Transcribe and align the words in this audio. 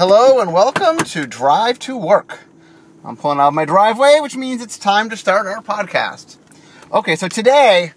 Hello 0.00 0.40
and 0.40 0.54
welcome 0.54 0.96
to 0.96 1.26
Drive 1.26 1.78
to 1.80 1.94
Work. 1.94 2.38
I'm 3.04 3.18
pulling 3.18 3.38
out 3.38 3.48
of 3.48 3.52
my 3.52 3.66
driveway, 3.66 4.20
which 4.20 4.34
means 4.34 4.62
it's 4.62 4.78
time 4.78 5.10
to 5.10 5.16
start 5.18 5.46
our 5.46 5.60
podcast. 5.60 6.38
Okay, 6.90 7.16
so 7.16 7.28
today, 7.28 7.92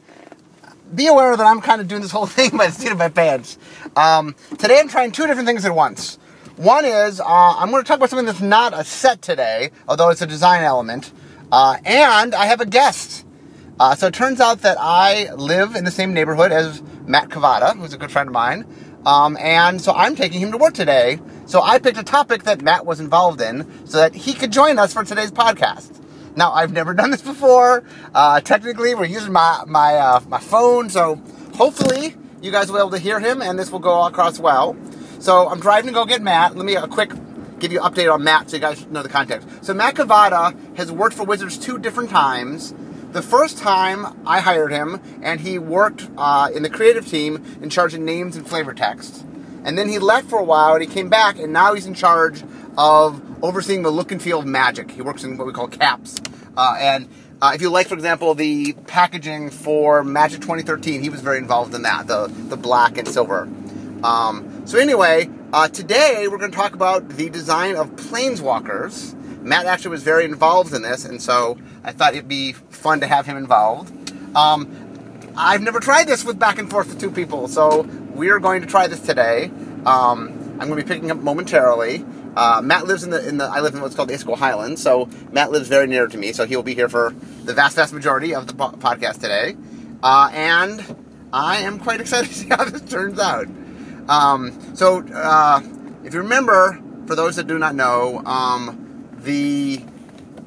be 0.93 1.07
aware 1.07 1.37
that 1.37 1.47
I'm 1.47 1.61
kind 1.61 1.79
of 1.79 1.87
doing 1.87 2.01
this 2.01 2.11
whole 2.11 2.25
thing 2.27 2.57
by 2.57 2.67
the 2.67 2.73
seat 2.73 2.91
of 2.91 2.97
my 2.97 3.07
pants. 3.07 3.57
Um, 3.95 4.35
today 4.57 4.81
I'm 4.81 4.89
trying 4.89 5.13
two 5.13 5.27
different 5.27 5.47
things 5.47 5.63
at 5.63 5.73
once. 5.73 6.19
One 6.57 6.83
is 6.83 7.21
uh, 7.21 7.25
I'm 7.25 7.71
going 7.71 7.81
to 7.81 7.87
talk 7.87 7.99
about 7.99 8.09
something 8.09 8.25
that's 8.25 8.41
not 8.41 8.77
a 8.77 8.83
set 8.83 9.21
today, 9.21 9.71
although 9.87 10.09
it's 10.09 10.21
a 10.21 10.27
design 10.27 10.61
element, 10.61 11.09
uh, 11.53 11.77
and 11.85 12.35
I 12.35 12.47
have 12.47 12.59
a 12.59 12.65
guest. 12.65 13.25
Uh, 13.79 13.95
so 13.95 14.07
it 14.07 14.13
turns 14.13 14.41
out 14.41 14.63
that 14.63 14.75
I 14.77 15.33
live 15.35 15.73
in 15.73 15.85
the 15.85 15.91
same 15.91 16.13
neighborhood 16.13 16.51
as 16.51 16.83
Matt 17.05 17.29
Cavotta, 17.29 17.77
who's 17.77 17.93
a 17.93 17.97
good 17.97 18.11
friend 18.11 18.27
of 18.27 18.33
mine. 18.33 18.65
Um, 19.05 19.37
and 19.37 19.81
so 19.81 19.93
I'm 19.93 20.15
taking 20.15 20.39
him 20.39 20.51
to 20.51 20.57
work 20.57 20.73
today. 20.73 21.19
So 21.45 21.61
I 21.61 21.79
picked 21.79 21.97
a 21.97 22.03
topic 22.03 22.43
that 22.43 22.61
Matt 22.61 22.85
was 22.85 22.99
involved 22.99 23.41
in 23.41 23.67
so 23.85 23.97
that 23.97 24.15
he 24.15 24.33
could 24.33 24.51
join 24.51 24.79
us 24.79 24.93
for 24.93 25.03
today's 25.03 25.31
podcast. 25.31 25.99
Now, 26.35 26.51
I've 26.51 26.71
never 26.71 26.93
done 26.93 27.11
this 27.11 27.21
before. 27.21 27.83
Uh, 28.13 28.41
technically, 28.41 28.95
we're 28.95 29.05
using 29.05 29.33
my, 29.33 29.63
my, 29.67 29.95
uh, 29.95 30.19
my 30.27 30.39
phone, 30.39 30.89
so 30.89 31.21
hopefully 31.55 32.15
you 32.41 32.51
guys 32.51 32.67
will 32.67 32.75
be 32.75 32.79
able 32.79 32.91
to 32.91 32.97
hear 32.97 33.19
him 33.19 33.41
and 33.41 33.57
this 33.57 33.71
will 33.71 33.79
go 33.79 34.05
across 34.05 34.39
well. 34.39 34.75
So 35.19 35.47
I'm 35.47 35.59
driving 35.59 35.87
to 35.87 35.93
go 35.93 36.05
get 36.05 36.21
Matt. 36.21 36.55
Let 36.55 36.65
me 36.65 36.75
a 36.75 36.87
quick 36.87 37.11
give 37.59 37.71
you 37.71 37.81
an 37.81 37.89
update 37.89 38.13
on 38.13 38.23
Matt 38.23 38.49
so 38.49 38.57
you 38.57 38.61
guys 38.61 38.85
know 38.87 39.01
the 39.01 39.09
context. 39.09 39.47
So 39.61 39.73
Matt 39.73 39.95
Cavotta 39.95 40.75
has 40.75 40.91
worked 40.91 41.15
for 41.15 41.23
Wizards 41.23 41.57
two 41.57 41.77
different 41.77 42.09
times. 42.09 42.73
The 43.13 43.21
first 43.21 43.59
time 43.59 44.07
I 44.25 44.39
hired 44.39 44.71
him, 44.71 44.99
and 45.21 45.39
he 45.39 45.59
worked 45.59 46.09
uh, 46.17 46.49
in 46.51 46.63
the 46.63 46.69
creative 46.69 47.07
team 47.07 47.45
in 47.61 47.69
charge 47.69 47.93
of 47.93 47.99
names 47.99 48.35
and 48.35 48.47
flavor 48.47 48.73
text. 48.73 49.23
And 49.63 49.77
then 49.77 49.87
he 49.87 49.99
left 49.99 50.31
for 50.31 50.39
a 50.39 50.43
while, 50.43 50.73
and 50.73 50.81
he 50.81 50.89
came 50.89 51.09
back, 51.09 51.37
and 51.37 51.53
now 51.53 51.75
he's 51.75 51.85
in 51.85 51.93
charge 51.93 52.43
of 52.75 53.21
overseeing 53.43 53.83
the 53.83 53.91
look 53.91 54.11
and 54.11 54.19
feel 54.19 54.39
of 54.39 54.47
Magic. 54.47 54.89
He 54.89 55.03
works 55.03 55.23
in 55.23 55.37
what 55.37 55.45
we 55.45 55.53
call 55.53 55.67
caps. 55.67 56.19
Uh, 56.57 56.75
and 56.79 57.07
uh, 57.39 57.51
if 57.53 57.61
you 57.61 57.69
like, 57.69 57.85
for 57.85 57.93
example, 57.93 58.33
the 58.33 58.73
packaging 58.87 59.51
for 59.51 60.03
Magic 60.03 60.41
2013, 60.41 61.03
he 61.03 61.09
was 61.09 61.21
very 61.21 61.37
involved 61.37 61.75
in 61.75 61.83
that, 61.83 62.07
the, 62.07 62.31
the 62.49 62.57
black 62.57 62.97
and 62.97 63.07
silver. 63.07 63.47
Um, 64.03 64.63
so 64.65 64.79
anyway, 64.79 65.29
uh, 65.53 65.67
today 65.67 66.27
we're 66.27 66.39
going 66.39 66.49
to 66.49 66.57
talk 66.57 66.73
about 66.73 67.09
the 67.09 67.29
design 67.29 67.75
of 67.75 67.91
planeswalkers. 67.91 69.13
Matt 69.43 69.67
actually 69.67 69.91
was 69.91 70.03
very 70.03 70.25
involved 70.25 70.73
in 70.73 70.81
this, 70.81 71.05
and 71.05 71.21
so 71.21 71.59
I 71.83 71.91
thought 71.91 72.13
it'd 72.13 72.27
be 72.29 72.53
fun 72.83 72.99
to 72.99 73.07
have 73.07 73.25
him 73.25 73.37
involved. 73.37 73.91
Um, 74.35 75.33
I've 75.35 75.61
never 75.61 75.79
tried 75.79 76.07
this 76.07 76.23
with 76.23 76.37
back 76.37 76.59
and 76.59 76.69
forth 76.69 76.89
with 76.89 76.99
two 76.99 77.09
people, 77.09 77.47
so 77.47 77.81
we're 78.13 78.39
going 78.39 78.61
to 78.61 78.67
try 78.67 78.87
this 78.87 78.99
today. 78.99 79.45
Um, 79.85 80.57
I'm 80.59 80.69
going 80.69 80.75
to 80.75 80.75
be 80.75 80.83
picking 80.83 81.09
up 81.09 81.17
momentarily. 81.17 82.05
Uh, 82.35 82.61
Matt 82.63 82.85
lives 82.85 83.03
in 83.03 83.09
the 83.09 83.27
in 83.27 83.37
the 83.37 83.45
I 83.45 83.61
live 83.61 83.73
in 83.73 83.81
what's 83.81 83.95
called 83.95 84.09
the 84.09 84.13
Issaquah 84.13 84.37
Highlands, 84.37 84.81
so 84.81 85.07
Matt 85.31 85.51
lives 85.51 85.67
very 85.67 85.87
near 85.87 86.07
to 86.07 86.17
me, 86.17 86.33
so 86.33 86.45
he 86.45 86.55
will 86.55 86.63
be 86.63 86.73
here 86.73 86.89
for 86.89 87.15
the 87.43 87.53
vast 87.53 87.75
vast 87.75 87.93
majority 87.93 88.35
of 88.35 88.47
the 88.47 88.53
po- 88.53 88.71
podcast 88.71 89.21
today, 89.21 89.55
uh, 90.01 90.29
and 90.33 90.95
I 91.31 91.57
am 91.59 91.79
quite 91.79 92.01
excited 92.05 92.27
to 92.29 92.33
see 92.33 92.49
how 92.49 92.65
this 92.65 92.81
turns 92.81 93.19
out. 93.19 93.47
Um, 94.09 94.75
so 94.75 95.05
uh, 95.13 95.61
if 96.03 96.13
you 96.13 96.21
remember, 96.21 96.81
for 97.07 97.15
those 97.15 97.35
that 97.37 97.47
do 97.47 97.57
not 97.59 97.75
know, 97.75 98.21
um, 98.25 99.07
the 99.19 99.83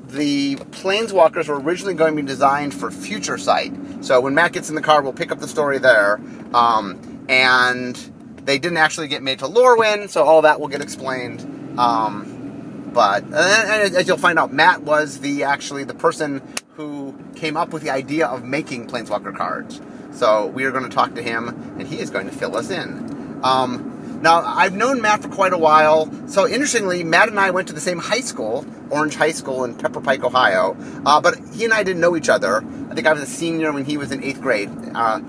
the 0.09 0.57
planeswalkers 0.57 1.49
were 1.49 1.61
originally 1.61 1.95
going 1.95 2.17
to 2.17 2.23
be 2.23 2.27
designed 2.27 2.75
for 2.75 2.91
future 2.91 3.39
sight. 3.39 3.73
So 4.05 4.21
when 4.21 4.35
Matt 4.35 4.53
gets 4.53 4.69
in 4.69 4.75
the 4.75 4.83
car, 4.83 5.03
we'll 5.03 5.13
pick 5.13 5.33
up 5.33 5.41
the 5.41 5.49
story 5.49 5.79
there. 5.79 6.21
Um, 6.55 7.25
and 7.29 7.97
they 8.45 8.59
didn't 8.59 8.79
actually 8.79 9.09
get 9.09 9.23
made 9.23 9.41
to 9.41 9.47
Lorwyn, 9.47 10.09
so 10.09 10.23
all 10.25 10.43
that 10.43 10.61
will 10.61 10.69
get 10.69 10.81
explained. 10.81 11.79
Um, 11.79 12.91
but 12.93 13.25
and, 13.25 13.35
and 13.35 13.95
as 13.95 14.09
you'll 14.09 14.17
find 14.17 14.39
out, 14.39 14.53
Matt 14.53 14.83
was 14.83 15.21
the 15.21 15.45
actually 15.45 15.85
the 15.85 15.95
person 15.95 16.43
who 16.75 17.15
came 17.35 17.57
up 17.57 17.73
with 17.73 17.83
the 17.83 17.91
idea 17.91 18.27
of 18.27 18.45
making 18.45 18.87
planeswalker 18.87 19.37
cards. 19.37 19.81
So 20.13 20.47
we 20.47 20.65
are 20.65 20.71
going 20.71 20.85
to 20.85 20.91
talk 20.91 21.15
to 21.15 21.23
him, 21.23 21.49
and 21.79 21.87
he 21.87 21.99
is 21.99 22.11
going 22.11 22.27
to 22.27 22.33
fill 22.33 22.57
us 22.57 22.71
in. 22.71 23.41
Um, 23.43 23.96
now, 24.27 24.43
I've 24.45 24.75
known 24.75 25.01
Matt 25.01 25.23
for 25.23 25.29
quite 25.29 25.53
a 25.53 25.59
while. 25.59 26.11
So, 26.27 26.49
interestingly, 26.49 27.05
Matt 27.05 27.29
and 27.29 27.39
I 27.39 27.53
went 27.53 27.69
to 27.69 27.75
the 27.75 27.81
same 27.81 27.99
high 27.99 28.23
school, 28.23 28.67
Orange 28.91 29.15
High 29.15 29.31
School 29.31 29.63
in 29.63 29.77
Pepper 29.77 30.01
Pike, 30.01 30.25
Ohio. 30.25 30.77
Uh, 31.07 31.21
but 31.21 31.39
he 31.55 31.65
and 31.65 31.73
I 31.73 31.85
didn't 31.85 32.01
know 32.01 32.17
each 32.17 32.29
other. 32.29 32.57
I 32.91 32.95
think 32.95 33.07
I 33.07 33.13
was 33.13 33.23
a 33.23 33.27
senior 33.27 33.71
when 33.71 33.85
he 33.85 33.97
was 33.97 34.11
in 34.11 34.25
eighth 34.25 34.41
grade. 34.41 34.69
Uh, 34.97 35.21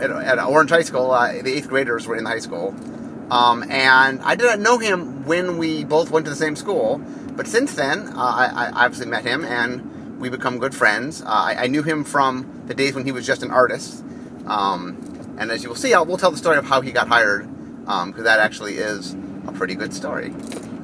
at, 0.00 0.10
at, 0.10 0.38
Orange 0.40 0.70
High 0.70 0.82
School, 0.82 1.12
uh, 1.12 1.30
the 1.40 1.52
eighth 1.52 1.68
graders 1.68 2.08
were 2.08 2.16
in 2.16 2.24
the 2.24 2.30
high 2.30 2.40
school. 2.40 2.74
Um, 3.30 3.62
and 3.70 4.20
I 4.22 4.34
didn't 4.34 4.60
know 4.60 4.78
him 4.78 5.24
when 5.24 5.56
we 5.56 5.84
both 5.84 6.10
went 6.10 6.26
to 6.26 6.30
the 6.30 6.36
same 6.36 6.56
school. 6.56 6.98
But 6.98 7.46
since 7.46 7.76
then, 7.76 8.08
uh, 8.08 8.12
I, 8.16 8.46
I, 8.52 8.84
obviously 8.86 9.06
met 9.06 9.24
him 9.24 9.44
and 9.44 10.20
we 10.20 10.30
become 10.30 10.58
good 10.58 10.74
friends. 10.74 11.22
Uh, 11.22 11.26
I, 11.28 11.54
I, 11.60 11.66
knew 11.68 11.84
him 11.84 12.02
from 12.02 12.64
the 12.66 12.74
days 12.74 12.96
when 12.96 13.04
he 13.04 13.12
was 13.12 13.24
just 13.24 13.44
an 13.44 13.52
artist. 13.52 14.02
Um, 14.46 15.36
and 15.38 15.52
as 15.52 15.62
you 15.62 15.68
will 15.68 15.76
see, 15.76 15.94
I'll, 15.94 16.04
we'll 16.04 16.18
tell 16.18 16.32
the 16.32 16.36
story 16.36 16.58
of 16.58 16.64
how 16.64 16.80
he 16.80 16.90
got 16.90 17.06
hired 17.06 17.48
because 17.84 18.18
um, 18.18 18.24
that 18.24 18.38
actually 18.38 18.76
is 18.76 19.14
a 19.46 19.52
pretty 19.52 19.74
good 19.74 19.92
story. 19.92 20.32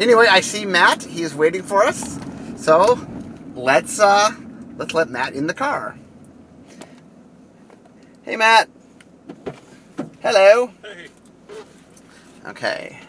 Anyway, 0.01 0.27
I 0.29 0.41
see 0.41 0.65
Matt. 0.65 1.03
He 1.03 1.23
is 1.23 1.35
waiting 1.35 1.63
for 1.63 1.85
us. 1.85 2.19
So 2.57 2.99
let's 3.55 4.01
uh, 4.01 4.31
let's 4.77 4.95
let 4.95 5.09
Matt 5.09 5.35
in 5.35 5.47
the 5.47 5.55
car. 5.55 5.97
Hey, 8.23 8.37
Matt. 8.37 8.69
Hello. 10.21 10.73
Hey. 10.83 11.09
Okay. 12.47 13.01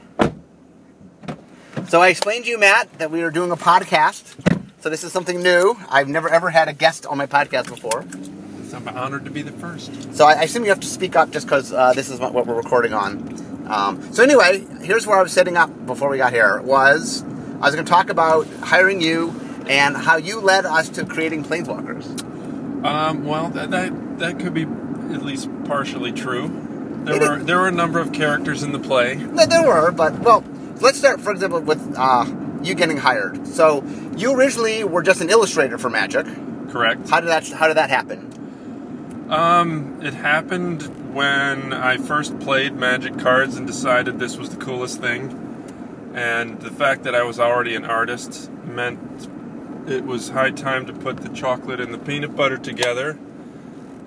So 1.87 2.01
I 2.01 2.09
explained 2.09 2.45
to 2.45 2.51
you, 2.51 2.59
Matt, 2.59 2.99
that 2.99 3.09
we 3.09 3.23
were 3.23 3.31
doing 3.31 3.51
a 3.51 3.57
podcast. 3.57 4.35
So 4.81 4.89
this 4.89 5.03
is 5.03 5.11
something 5.11 5.41
new. 5.41 5.75
I've 5.89 6.07
never 6.07 6.29
ever 6.29 6.51
had 6.51 6.67
a 6.67 6.73
guest 6.73 7.05
on 7.05 7.17
my 7.17 7.25
podcast 7.25 7.67
before. 7.67 8.05
So 8.69 8.77
I'm 8.77 8.87
honored 8.89 9.25
to 9.25 9.31
be 9.31 9.41
the 9.41 9.51
first. 9.53 10.15
So 10.15 10.25
I, 10.25 10.33
I 10.33 10.41
assume 10.43 10.63
you 10.63 10.69
have 10.69 10.79
to 10.79 10.87
speak 10.87 11.15
up 11.15 11.31
just 11.31 11.47
because 11.47 11.73
uh, 11.73 11.93
this 11.93 12.09
is 12.09 12.19
what 12.19 12.33
we're 12.33 12.53
recording 12.53 12.93
on. 12.93 13.48
Um, 13.69 14.13
so 14.13 14.23
anyway, 14.23 14.65
here's 14.81 15.05
where 15.05 15.19
I 15.19 15.21
was 15.21 15.31
setting 15.31 15.55
up 15.55 15.85
before 15.85 16.09
we 16.09 16.17
got 16.17 16.33
here. 16.33 16.59
Was 16.61 17.23
I 17.23 17.65
was 17.65 17.75
going 17.75 17.85
to 17.85 17.91
talk 17.91 18.09
about 18.09 18.47
hiring 18.61 19.01
you 19.01 19.29
and 19.67 19.95
how 19.95 20.17
you 20.17 20.41
led 20.41 20.65
us 20.65 20.89
to 20.89 21.05
creating 21.05 21.43
Planeswalkers. 21.43 22.25
Um, 22.83 23.25
well, 23.25 23.49
that, 23.49 23.69
that 23.71 24.19
that 24.19 24.39
could 24.39 24.53
be 24.53 24.63
at 24.63 25.23
least 25.23 25.49
partially 25.65 26.11
true. 26.11 26.47
There 27.03 27.19
were 27.19 27.39
there 27.39 27.57
were 27.59 27.67
a 27.67 27.71
number 27.71 27.99
of 27.99 28.11
characters 28.11 28.63
in 28.63 28.71
the 28.71 28.79
play. 28.79 29.15
No, 29.15 29.45
there 29.45 29.65
were, 29.65 29.91
but 29.91 30.19
well, 30.19 30.43
let's 30.81 30.97
start, 30.97 31.21
for 31.21 31.31
example, 31.31 31.61
with 31.61 31.95
uh, 31.97 32.25
you 32.63 32.75
getting 32.75 32.97
hired. 32.97 33.47
So 33.47 33.83
you 34.17 34.33
originally 34.33 34.83
were 34.83 35.03
just 35.03 35.21
an 35.21 35.29
illustrator 35.29 35.77
for 35.77 35.89
Magic. 35.89 36.25
Correct. 36.69 37.09
How 37.09 37.19
did 37.19 37.29
that 37.29 37.47
How 37.49 37.67
did 37.67 37.77
that 37.77 37.89
happen? 37.89 39.27
Um, 39.29 39.99
it 40.01 40.13
happened 40.13 41.08
when 41.13 41.73
I 41.73 41.97
first 41.97 42.39
played 42.39 42.73
Magic 42.73 43.17
cards 43.17 43.57
and 43.57 43.65
decided 43.65 44.19
this 44.19 44.37
was 44.37 44.49
the 44.49 44.57
coolest 44.57 44.99
thing. 44.99 46.11
And 46.13 46.59
the 46.61 46.71
fact 46.71 47.03
that 47.03 47.15
I 47.15 47.23
was 47.23 47.39
already 47.39 47.75
an 47.75 47.85
artist 47.85 48.51
meant 48.63 49.27
it 49.87 50.05
was 50.05 50.29
high 50.29 50.51
time 50.51 50.85
to 50.85 50.93
put 50.93 51.17
the 51.17 51.29
chocolate 51.29 51.79
and 51.79 51.93
the 51.93 51.97
peanut 51.97 52.35
butter 52.35 52.57
together 52.57 53.17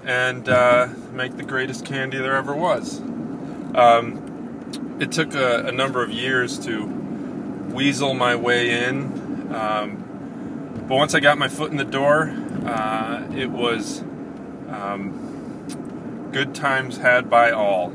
and 0.05 0.49
uh, 0.49 0.89
make 1.13 1.37
the 1.37 1.43
greatest 1.43 1.85
candy 1.85 2.19
there 2.19 2.37
ever 2.37 2.55
was. 2.55 3.01
Um, 3.75 4.99
it 5.01 5.13
took 5.13 5.35
a, 5.35 5.67
a, 5.67 5.73
number 5.73 6.03
of 6.03 6.11
years 6.11 6.59
to 6.67 6.85
weasel 7.73 8.15
my 8.15 8.37
way 8.37 8.85
in, 8.85 9.53
um, 9.55 10.85
but 10.89 10.97
once 10.97 11.15
I 11.15 11.21
got 11.21 11.39
my 11.39 11.49
foot 11.49 11.71
in 11.71 11.77
the 11.77 11.85
door, 11.85 12.31
uh, 12.67 13.27
it 13.35 13.51
was 13.51 14.03
um, 14.69 15.22
good 16.33 16.55
times 16.55 16.97
had 16.97 17.29
by 17.29 17.51
all. 17.51 17.93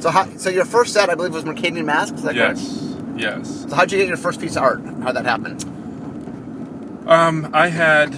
So, 0.00 0.10
how, 0.10 0.28
so 0.36 0.48
your 0.48 0.64
first 0.64 0.92
set, 0.92 1.10
I 1.10 1.14
believe, 1.14 1.34
was 1.34 1.44
Mercadian 1.44 1.84
Masks. 1.84 2.22
yes, 2.32 2.34
correct? 2.34 3.20
yes. 3.20 3.66
So, 3.68 3.74
how'd 3.74 3.90
you 3.90 3.98
get 3.98 4.08
your 4.08 4.16
first 4.16 4.40
piece 4.40 4.56
of 4.56 4.62
art? 4.62 4.84
How'd 5.02 5.16
that 5.16 5.24
happen? 5.24 7.04
Um, 7.08 7.50
I 7.52 7.68
had, 7.68 8.14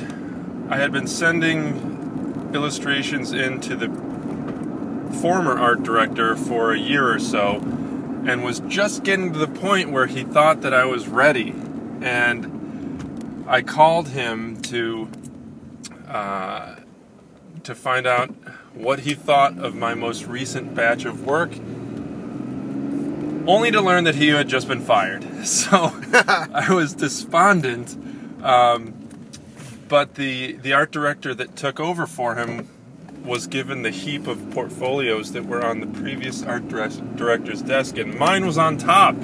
I 0.69 0.76
had 0.76 0.92
been 0.92 1.06
sending 1.06 2.50
illustrations 2.52 3.32
into 3.32 3.76
the 3.76 3.88
former 5.20 5.58
art 5.58 5.82
director 5.82 6.37
for 6.37 6.72
a 6.72 6.78
year 6.78 7.10
or 7.10 7.19
so, 7.19 7.56
and 8.26 8.44
was 8.44 8.60
just 8.69 9.02
getting 9.04 9.32
to 9.32 9.38
the 9.38 9.48
point 9.48 9.90
where 9.90 10.06
he 10.06 10.22
thought 10.25 10.60
that 10.62 10.75
I 10.75 10.84
was 10.84 11.08
ready, 11.08 11.54
and 12.02 13.44
I 13.48 13.62
called 13.62 14.08
him 14.08 14.60
to. 14.62 15.08
Uh, 16.06 16.76
to 17.64 17.75
find 17.75 18.06
out 18.06 18.34
what 18.75 19.00
he 19.00 19.14
thought 19.14 19.58
of 19.58 19.75
my 19.75 19.94
most 19.94 20.26
recent 20.26 20.75
batch 20.75 21.05
of 21.05 21.25
work, 21.26 21.50
only 23.46 23.70
to 23.70 23.81
learn 23.81 24.05
that 24.05 24.14
he 24.17 24.28
had 24.28 24.49
just 24.49 24.69
been 24.69 24.81
fired. 24.81 25.25
So 25.44 25.93
I 26.12 26.67
was 26.72 26.94
despondent. 26.94 27.96
Um, 28.44 28.94
but 29.88 30.14
the 30.14 30.52
the 30.52 30.72
art 30.72 30.93
director 30.93 31.34
that 31.34 31.56
took 31.56 31.81
over 31.81 32.06
for 32.06 32.37
him 32.37 32.69
was 33.25 33.46
given 33.46 33.82
the 33.82 33.90
heap 33.90 34.26
of 34.26 34.50
portfolios 34.50 35.32
that 35.32 35.44
were 35.46 35.64
on 35.64 35.81
the 35.81 35.87
previous 35.87 36.43
art 36.43 36.69
director's 36.69 37.62
desk, 37.62 37.99
and 37.99 38.16
mine 38.19 38.46
was 38.46 38.56
on 38.58 38.78
top. 38.78 39.14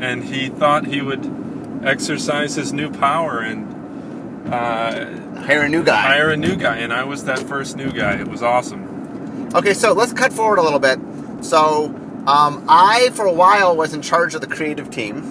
and 0.00 0.24
he 0.24 0.48
thought 0.48 0.86
he 0.86 1.00
would 1.00 1.24
exercise 1.84 2.56
his 2.56 2.72
new 2.72 2.90
power 2.90 3.40
and 3.40 4.52
uh, 4.52 5.06
Hire 5.36 5.62
a 5.62 5.68
new 5.68 5.82
guy. 5.82 6.00
hire 6.00 6.30
a 6.30 6.36
new 6.36 6.56
guy. 6.56 6.78
And 6.78 6.92
I 6.92 7.04
was 7.04 7.24
that 7.24 7.38
first 7.40 7.76
new 7.76 7.90
guy. 7.92 8.20
It 8.20 8.28
was 8.28 8.42
awesome. 8.42 9.50
Okay, 9.54 9.74
so 9.74 9.92
let's 9.92 10.12
cut 10.12 10.32
forward 10.32 10.58
a 10.58 10.62
little 10.62 10.78
bit. 10.78 10.98
So, 11.44 11.86
um, 12.26 12.64
I, 12.68 13.10
for 13.14 13.26
a 13.26 13.32
while, 13.32 13.76
was 13.76 13.92
in 13.94 14.02
charge 14.02 14.34
of 14.34 14.40
the 14.40 14.46
creative 14.46 14.90
team 14.90 15.22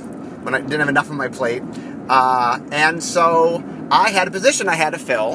when 0.43 0.53
I 0.53 0.61
didn't 0.61 0.79
have 0.79 0.89
enough 0.89 1.09
on 1.09 1.17
my 1.17 1.27
plate. 1.27 1.63
Uh, 2.07 2.59
and 2.71 3.03
so 3.03 3.63
I 3.89 4.11
had 4.11 4.27
a 4.27 4.31
position 4.31 4.67
I 4.67 4.75
had 4.75 4.91
to 4.91 4.99
fill. 4.99 5.33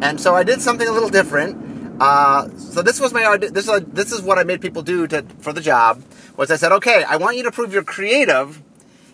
And 0.00 0.20
so 0.20 0.34
I 0.34 0.44
did 0.44 0.60
something 0.62 0.86
a 0.86 0.92
little 0.92 1.08
different. 1.08 2.00
Uh, 2.00 2.48
so 2.56 2.80
this 2.82 3.00
was 3.00 3.12
my 3.12 3.36
this 3.38 3.68
is 3.68 3.80
this 3.88 4.12
is 4.12 4.22
what 4.22 4.38
I 4.38 4.44
made 4.44 4.60
people 4.60 4.82
do 4.82 5.08
to 5.08 5.22
for 5.40 5.52
the 5.52 5.60
job 5.60 6.00
was 6.36 6.48
I 6.48 6.54
said 6.54 6.70
okay 6.70 7.02
I 7.02 7.16
want 7.16 7.36
you 7.36 7.42
to 7.42 7.50
prove 7.50 7.72
you're 7.72 7.82
creative. 7.82 8.62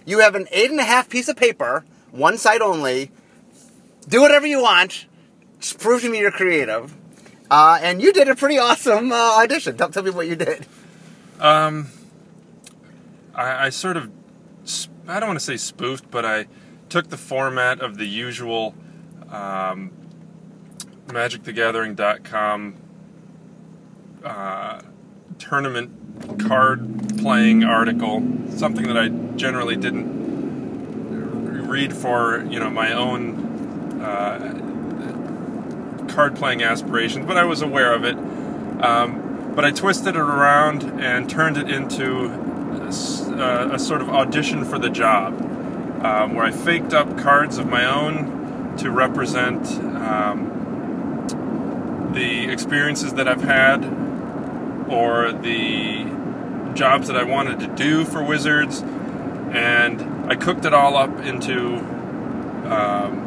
You 0.05 0.19
have 0.19 0.35
an 0.35 0.47
eight 0.53 0.71
and 0.71 0.79
a 0.79 0.85
half 0.85 1.09
piece 1.09 1.29
of 1.29 1.37
paper, 1.37 1.85
one 2.11 2.37
side 2.37 2.61
only. 2.61 3.11
Do 4.09 4.21
whatever 4.21 4.47
you 4.47 4.63
want. 4.63 5.07
Just 5.61 5.79
prove 5.79 6.03
to 6.03 6.11
me 6.11 6.19
you're 6.19 6.31
creative. 6.31 6.95
Uh, 7.51 7.79
and 7.81 8.03
you 8.03 8.13
did 8.13 8.29
a 8.29 8.35
pretty 8.35 8.59
awesome 8.59 9.13
uh, 9.13 9.41
audition. 9.41 9.77
Tell, 9.77 9.89
tell 9.91 10.03
me 10.03 10.11
what 10.11 10.27
you 10.27 10.37
did. 10.37 10.67
Um, 11.41 11.89
I, 13.35 13.67
I 13.67 13.71
sort 13.71 13.97
of, 13.97 14.11
I 15.07 15.21
don't 15.21 15.29
want 15.29 15.39
to 15.39 15.45
say 15.45 15.57
spoofed, 15.57 16.11
but 16.11 16.25
I 16.25 16.47
took 16.89 17.09
the 17.09 17.17
format 17.17 17.81
of 17.81 17.97
the 17.97 18.07
usual 18.07 18.75
um, 19.31 19.93
MagicTheGathering.com 21.09 22.77
uh, 24.25 24.81
tournament 25.39 25.91
card 26.47 27.19
playing 27.19 27.65
article, 27.65 28.23
something 28.51 28.87
that 28.87 28.97
I 28.97 29.09
generally 29.37 29.77
didn't 29.77 31.69
read 31.69 31.93
for, 31.95 32.45
you 32.49 32.59
know, 32.59 32.71
my 32.71 32.93
own 32.93 33.44
uh, 34.05 34.39
card 36.09 36.37
playing 36.37 36.63
aspirations, 36.63 37.27
but 37.27 37.37
I 37.37 37.45
was 37.45 37.63
aware 37.63 37.93
of 37.93 38.05
it. 38.05 38.17
Um, 38.83 39.53
but 39.55 39.65
I 39.65 39.71
twisted 39.71 40.17
it 40.17 40.21
around 40.21 40.83
and 41.01 41.31
turned 41.31 41.57
it 41.57 41.71
into 41.71 42.27
a, 42.27 42.89
uh, 42.89 43.71
a 43.73 43.79
sort 43.79 44.03
of 44.03 44.11
audition 44.11 44.65
for 44.65 44.79
the 44.79 44.91
job, 44.91 45.41
um, 46.05 46.35
where 46.35 46.45
I 46.45 46.51
faked 46.51 46.93
up 46.93 47.17
cards 47.19 47.59
of 47.59 47.69
my 47.69 47.85
own 47.85 48.77
to 48.79 48.91
represent 48.91 49.67
um, 49.97 50.51
the 52.15 52.51
experiences 52.51 53.15
that 53.15 53.29
I've 53.29 53.43
had 53.43 53.85
or 54.89 55.33
the 55.33 56.05
jobs 56.75 57.07
that 57.07 57.17
I 57.17 57.23
wanted 57.23 57.61
to 57.61 57.69
do 57.69 58.05
for 58.05 58.23
Wizards, 58.23 58.83
and 58.83 60.03
I 60.31 60.35
cooked 60.35 60.65
it 60.65 60.75
all 60.75 60.97
up 60.97 61.17
into 61.21 61.77
um, 62.67 63.24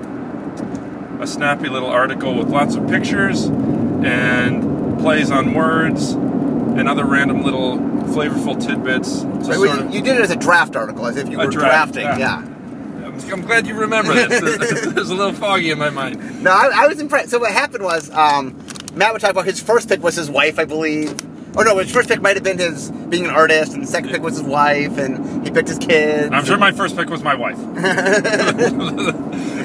a 1.21 1.27
snappy 1.27 1.69
little 1.69 1.89
article 1.89 2.35
with 2.35 2.49
lots 2.49 2.75
of 2.75 2.87
pictures 2.87 3.45
and 3.45 4.99
plays 4.99 5.31
on 5.31 5.53
words 5.53 6.11
and 6.11 6.87
other 6.87 7.05
random 7.05 7.43
little 7.43 7.77
flavorful 7.77 8.59
tidbits. 8.63 9.21
to 9.21 9.27
Right, 9.27 9.45
sort 9.45 9.59
well, 9.59 9.85
you, 9.85 9.97
you 9.97 10.01
did 10.01 10.17
it 10.17 10.21
as 10.21 10.31
a 10.31 10.35
draft 10.35 10.75
article, 10.75 11.05
as 11.05 11.17
if 11.17 11.29
you 11.29 11.37
were 11.37 11.47
draft, 11.47 11.93
drafting. 11.93 12.19
yeah. 12.19 12.43
Yeah. 12.43 13.33
I'm 13.33 13.41
glad 13.41 13.65
you 13.65 13.73
remember 13.73 14.13
this. 14.13 14.41
it 14.87 14.95
was 14.95 15.09
a 15.09 15.15
little 15.15 15.33
foggy 15.33 15.71
in 15.71 15.79
my 15.79 15.89
mind. 15.89 16.43
No, 16.43 16.51
I, 16.51 16.83
I 16.83 16.87
was 16.87 16.99
impressed. 16.99 17.29
So 17.29 17.39
what 17.39 17.51
happened 17.51 17.83
was, 17.83 18.11
um, 18.11 18.55
Matt 18.93 19.11
would 19.13 19.21
talk 19.21 19.31
about 19.31 19.45
his 19.45 19.59
first 19.61 19.89
pick 19.89 20.03
was 20.03 20.15
his 20.15 20.29
wife, 20.29 20.59
I 20.59 20.65
believe. 20.65 21.15
Oh 21.57 21.63
no, 21.63 21.77
his 21.79 21.91
first 21.91 22.07
pick 22.09 22.21
might 22.21 22.35
have 22.35 22.43
been 22.43 22.59
his 22.59 22.91
being 22.91 23.25
an 23.25 23.31
artist, 23.31 23.73
and 23.73 23.81
the 23.81 23.87
second 23.87 24.11
pick 24.11 24.21
was 24.21 24.37
his 24.37 24.45
wife, 24.45 24.97
and 24.99 25.43
he 25.43 25.49
picked 25.51 25.67
his 25.69 25.79
kids. 25.79 26.29
I'm 26.31 26.45
sure 26.45 26.57
my 26.57 26.71
first 26.71 26.95
pick 26.95 27.09
was 27.09 27.23
my 27.23 27.33
wife. 27.33 27.57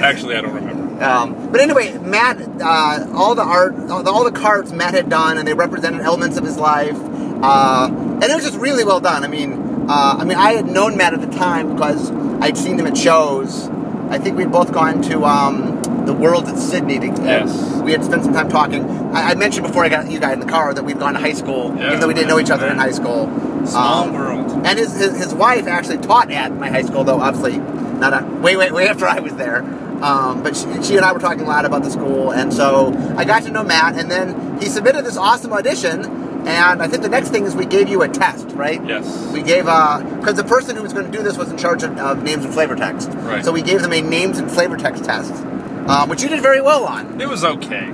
Actually, 0.00 0.36
I 0.36 0.40
don't 0.40 0.54
remember. 0.54 0.71
Um, 1.02 1.50
but 1.50 1.60
anyway, 1.60 1.98
Matt, 1.98 2.40
uh, 2.60 3.06
all 3.14 3.34
the 3.34 3.42
art, 3.42 3.74
all 3.90 4.02
the, 4.02 4.10
all 4.10 4.24
the 4.24 4.32
cards 4.32 4.72
Matt 4.72 4.94
had 4.94 5.08
done, 5.08 5.38
and 5.38 5.46
they 5.46 5.54
represented 5.54 6.00
elements 6.00 6.36
of 6.36 6.44
his 6.44 6.56
life, 6.58 6.96
uh, 7.42 7.88
and 7.90 8.22
it 8.22 8.34
was 8.34 8.44
just 8.44 8.58
really 8.58 8.84
well 8.84 9.00
done. 9.00 9.24
I 9.24 9.28
mean, 9.28 9.86
uh, 9.88 10.16
I 10.20 10.24
mean, 10.24 10.38
I 10.38 10.52
had 10.52 10.66
known 10.66 10.96
Matt 10.96 11.12
at 11.14 11.20
the 11.20 11.36
time 11.36 11.74
because 11.74 12.10
I'd 12.40 12.56
seen 12.56 12.78
him 12.78 12.86
at 12.86 12.96
shows. 12.96 13.68
I 14.10 14.18
think 14.18 14.36
we'd 14.36 14.52
both 14.52 14.72
gone 14.72 15.02
to 15.02 15.24
um, 15.24 15.82
the 16.06 16.12
World 16.12 16.46
at 16.48 16.56
Sydney. 16.58 16.98
To, 17.00 17.06
Yes. 17.06 17.80
we 17.82 17.92
had 17.92 18.04
spent 18.04 18.24
some 18.24 18.32
time 18.34 18.48
talking. 18.48 18.84
I, 19.14 19.30
I 19.30 19.34
mentioned 19.34 19.66
before 19.66 19.84
I 19.84 19.88
got 19.88 20.10
you 20.10 20.20
guys 20.20 20.34
in 20.34 20.40
the 20.40 20.46
car 20.46 20.72
that 20.74 20.84
we'd 20.84 20.98
gone 20.98 21.14
to 21.14 21.20
high 21.20 21.32
school, 21.32 21.74
Yeah, 21.76 21.88
even 21.88 22.00
though 22.00 22.08
we 22.08 22.14
didn't 22.14 22.28
know 22.28 22.38
each 22.38 22.50
other 22.50 22.66
in 22.68 22.76
high 22.78 22.90
school. 22.92 23.26
Small 23.66 24.04
Um, 24.08 24.12
world. 24.14 24.66
and 24.66 24.78
his, 24.78 24.92
his, 24.98 25.16
his 25.16 25.34
wife 25.34 25.66
actually 25.66 25.98
taught 25.98 26.30
at 26.30 26.52
my 26.56 26.68
high 26.68 26.82
school, 26.82 27.04
though 27.04 27.20
obviously 27.20 27.58
not 27.58 28.12
a, 28.12 28.24
way, 28.40 28.56
way, 28.56 28.70
way 28.70 28.88
after 28.88 29.06
I 29.06 29.20
was 29.20 29.34
there. 29.34 29.62
Um, 30.02 30.42
but 30.42 30.56
she, 30.56 30.82
she 30.82 30.96
and 30.96 31.04
I 31.04 31.12
were 31.12 31.20
talking 31.20 31.42
a 31.42 31.48
lot 31.48 31.64
about 31.64 31.84
the 31.84 31.90
school, 31.90 32.32
and 32.32 32.52
so 32.52 32.92
I 33.16 33.24
got 33.24 33.44
to 33.44 33.50
know 33.50 33.62
Matt, 33.62 33.96
and 33.96 34.10
then 34.10 34.58
he 34.60 34.66
submitted 34.66 35.04
this 35.04 35.16
awesome 35.16 35.52
audition. 35.52 36.20
And 36.44 36.82
I 36.82 36.88
think 36.88 37.04
the 37.04 37.08
next 37.08 37.28
thing 37.28 37.44
is 37.44 37.54
we 37.54 37.66
gave 37.66 37.88
you 37.88 38.02
a 38.02 38.08
test, 38.08 38.48
right? 38.48 38.84
Yes. 38.84 39.30
We 39.32 39.42
gave 39.42 39.68
a 39.68 40.04
because 40.18 40.34
the 40.34 40.42
person 40.42 40.74
who 40.74 40.82
was 40.82 40.92
going 40.92 41.08
to 41.10 41.16
do 41.16 41.22
this 41.22 41.38
was 41.38 41.52
in 41.52 41.56
charge 41.56 41.84
of, 41.84 41.96
of 41.98 42.24
names 42.24 42.44
and 42.44 42.52
flavor 42.52 42.74
text. 42.74 43.10
Right. 43.10 43.44
So 43.44 43.52
we 43.52 43.62
gave 43.62 43.80
them 43.80 43.92
a 43.92 44.00
names 44.02 44.38
and 44.38 44.50
flavor 44.50 44.76
text 44.76 45.04
test, 45.04 45.32
um, 45.86 46.08
which 46.08 46.20
you 46.20 46.28
did 46.28 46.42
very 46.42 46.60
well 46.60 46.84
on. 46.84 47.20
It 47.20 47.28
was 47.28 47.44
okay. 47.44 47.92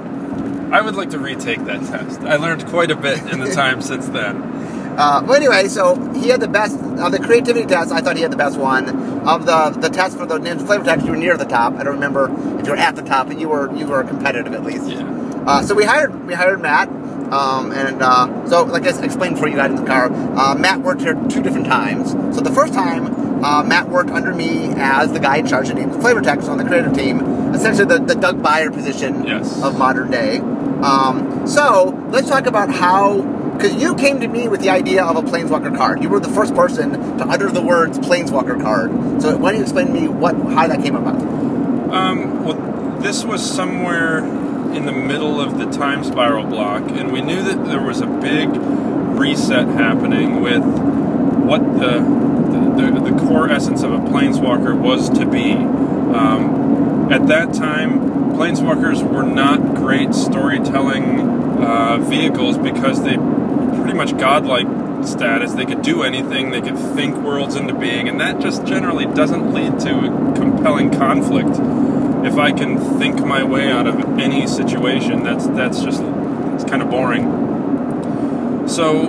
I 0.70 0.80
would 0.80 0.96
like 0.96 1.10
to 1.10 1.18
retake 1.18 1.64
that 1.66 1.80
test. 1.86 2.20
I 2.20 2.36
learned 2.36 2.66
quite 2.68 2.90
a 2.90 2.96
bit 2.96 3.20
in 3.30 3.40
the 3.40 3.50
time 3.54 3.82
since 3.82 4.06
then. 4.08 4.87
Uh, 4.98 5.22
well, 5.26 5.36
anyway, 5.36 5.68
so 5.68 5.94
he 6.14 6.28
had 6.28 6.40
the 6.40 6.48
best 6.48 6.74
of 6.76 7.12
the 7.12 7.20
creativity 7.20 7.64
test. 7.66 7.92
I 7.92 8.00
thought 8.00 8.16
he 8.16 8.22
had 8.22 8.32
the 8.32 8.36
best 8.36 8.58
one 8.58 8.88
of 9.28 9.46
the 9.46 9.70
the 9.70 9.88
test 9.88 10.18
for 10.18 10.26
the 10.26 10.34
and 10.34 10.60
flavor 10.60 10.84
text. 10.84 11.06
You 11.06 11.12
were 11.12 11.16
near 11.18 11.36
the 11.36 11.44
top. 11.44 11.74
I 11.74 11.84
don't 11.84 11.94
remember 11.94 12.24
if 12.58 12.66
you 12.66 12.72
were 12.72 12.78
at 12.78 12.96
the 12.96 13.02
top, 13.02 13.28
but 13.28 13.38
you 13.38 13.48
were 13.48 13.72
you 13.76 13.86
were 13.86 14.02
competitive 14.02 14.52
at 14.54 14.64
least. 14.64 14.88
Yeah. 14.88 15.04
Uh, 15.46 15.62
so 15.62 15.74
we 15.74 15.84
hired 15.84 16.26
we 16.26 16.34
hired 16.34 16.60
Matt, 16.60 16.88
um, 17.32 17.70
and 17.72 18.02
uh, 18.02 18.26
so 18.48 18.64
like 18.64 18.84
I 18.86 19.04
explained 19.04 19.36
before 19.36 19.48
you 19.48 19.54
got 19.56 19.70
in 19.70 19.76
the 19.76 19.86
car, 19.86 20.10
uh, 20.12 20.56
Matt 20.56 20.80
worked 20.80 21.02
here 21.02 21.14
two 21.28 21.42
different 21.42 21.66
times. 21.66 22.10
So 22.34 22.40
the 22.42 22.50
first 22.52 22.74
time, 22.74 23.44
uh, 23.44 23.62
Matt 23.62 23.88
worked 23.88 24.10
under 24.10 24.34
me 24.34 24.72
as 24.76 25.12
the 25.12 25.20
guy 25.20 25.36
in 25.36 25.46
charge 25.46 25.70
of 25.70 25.76
names 25.76 25.94
and 25.94 26.02
flavor 26.02 26.20
text 26.20 26.48
on 26.48 26.58
the 26.58 26.64
creative 26.64 26.92
team, 26.92 27.20
essentially 27.54 27.86
the, 27.86 27.98
the 28.04 28.14
Doug 28.16 28.42
Beyer 28.42 28.70
position 28.72 29.24
Yes. 29.24 29.62
of 29.62 29.78
modern 29.78 30.10
day. 30.10 30.38
Um, 30.82 31.46
so 31.46 31.90
let's 32.10 32.28
talk 32.28 32.46
about 32.46 32.68
how, 32.70 33.22
because 33.58 33.74
you 33.82 33.96
came 33.96 34.20
to 34.20 34.28
me 34.28 34.46
with 34.46 34.60
the 34.60 34.70
idea 34.70 35.04
of 35.04 35.16
a 35.16 35.22
Planeswalker 35.22 35.76
card. 35.76 36.00
You 36.00 36.08
were 36.08 36.20
the 36.20 36.28
first 36.28 36.54
person 36.54 37.18
to 37.18 37.24
utter 37.24 37.50
the 37.50 37.60
words 37.60 37.98
Planeswalker 37.98 38.60
card. 38.62 38.90
So 39.20 39.36
why 39.36 39.50
don't 39.50 39.58
you 39.58 39.62
explain 39.64 39.88
to 39.88 39.92
me 39.92 40.06
what 40.06 40.36
how 40.36 40.68
that 40.68 40.80
came 40.80 40.94
about? 40.94 41.20
Um, 41.92 42.44
well, 42.44 43.00
this 43.00 43.24
was 43.24 43.44
somewhere 43.44 44.18
in 44.18 44.86
the 44.86 44.92
middle 44.92 45.40
of 45.40 45.58
the 45.58 45.66
time 45.66 46.04
spiral 46.04 46.44
block, 46.44 46.82
and 46.90 47.12
we 47.12 47.20
knew 47.20 47.42
that 47.42 47.64
there 47.66 47.82
was 47.82 48.00
a 48.00 48.06
big 48.06 48.48
reset 49.18 49.66
happening 49.66 50.40
with 50.40 50.62
what 50.62 51.60
the 51.80 51.98
the, 52.48 52.90
the, 52.92 53.10
the 53.10 53.26
core 53.26 53.50
essence 53.50 53.82
of 53.82 53.92
a 53.92 53.98
planeswalker 53.98 54.78
was 54.78 55.10
to 55.10 55.26
be. 55.26 55.52
Um, 55.52 57.10
at 57.10 57.26
that 57.26 57.52
time, 57.54 58.00
planeswalkers 58.34 59.02
were 59.02 59.24
not 59.24 59.74
great 59.74 60.14
storytelling 60.14 61.20
uh, 61.60 61.98
vehicles 61.98 62.56
because 62.56 63.02
they 63.02 63.16
pretty 63.88 64.12
much 64.12 64.20
godlike 64.20 64.66
status. 65.02 65.54
They 65.54 65.64
could 65.64 65.80
do 65.80 66.02
anything. 66.02 66.50
They 66.50 66.60
could 66.60 66.76
think 66.76 67.16
worlds 67.16 67.56
into 67.56 67.72
being, 67.72 68.06
and 68.06 68.20
that 68.20 68.38
just 68.38 68.66
generally 68.66 69.06
doesn't 69.06 69.54
lead 69.54 69.80
to 69.80 70.34
compelling 70.36 70.90
conflict. 70.90 71.58
If 72.26 72.36
I 72.36 72.52
can 72.52 72.78
think 72.98 73.24
my 73.24 73.42
way 73.42 73.72
out 73.72 73.86
of 73.86 73.98
any 74.18 74.46
situation, 74.46 75.22
that's 75.22 75.46
that's 75.46 75.80
just 75.82 76.02
it's 76.02 76.64
kind 76.64 76.82
of 76.82 76.90
boring. 76.90 78.68
So, 78.68 79.08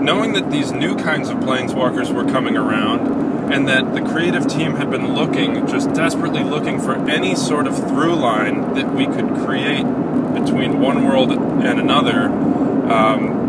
knowing 0.00 0.32
that 0.32 0.50
these 0.50 0.72
new 0.72 0.96
kinds 0.96 1.28
of 1.28 1.36
planeswalkers 1.36 2.12
were 2.12 2.24
coming 2.24 2.56
around, 2.56 3.52
and 3.52 3.68
that 3.68 3.94
the 3.94 4.00
creative 4.00 4.48
team 4.48 4.72
had 4.72 4.90
been 4.90 5.14
looking, 5.14 5.68
just 5.68 5.92
desperately 5.92 6.42
looking 6.42 6.80
for 6.80 6.96
any 7.08 7.36
sort 7.36 7.68
of 7.68 7.76
through 7.76 8.16
line 8.16 8.74
that 8.74 8.92
we 8.92 9.06
could 9.06 9.28
create 9.46 9.84
between 10.34 10.80
one 10.80 11.04
world 11.06 11.30
and 11.30 11.78
another, 11.78 12.24
um, 12.92 13.45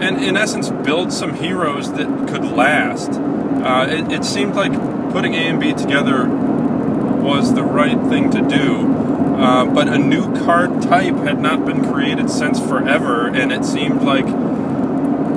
and 0.00 0.22
in 0.22 0.36
essence, 0.36 0.70
build 0.70 1.12
some 1.12 1.34
heroes 1.34 1.92
that 1.92 2.28
could 2.28 2.44
last. 2.44 3.12
Uh, 3.12 3.86
it, 3.88 4.12
it 4.12 4.24
seemed 4.24 4.54
like 4.54 4.72
putting 5.12 5.34
A 5.34 5.48
and 5.48 5.60
B 5.60 5.72
together 5.72 6.26
was 6.26 7.54
the 7.54 7.62
right 7.62 7.98
thing 8.08 8.30
to 8.30 8.42
do. 8.42 8.92
Uh, 9.34 9.64
but 9.64 9.88
a 9.88 9.98
new 9.98 10.32
card 10.44 10.82
type 10.82 11.14
had 11.16 11.40
not 11.40 11.64
been 11.64 11.84
created 11.92 12.30
since 12.30 12.60
forever, 12.60 13.26
and 13.26 13.52
it 13.52 13.64
seemed 13.64 14.02
like 14.02 14.26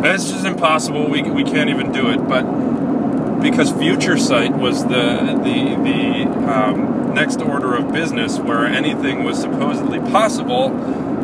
it's 0.06 0.30
just 0.30 0.46
impossible. 0.46 1.10
We, 1.10 1.24
we 1.24 1.44
can't 1.44 1.70
even 1.70 1.92
do 1.92 2.10
it. 2.10 2.28
But 2.28 2.44
because 3.42 3.72
Future 3.72 4.18
Sight 4.18 4.54
was 4.54 4.84
the 4.84 5.40
the 5.44 5.76
the 5.84 6.52
um, 6.52 7.14
next 7.14 7.42
order 7.42 7.76
of 7.76 7.92
business, 7.92 8.38
where 8.38 8.66
anything 8.66 9.24
was 9.24 9.40
supposedly 9.40 10.00
possible, 10.00 10.70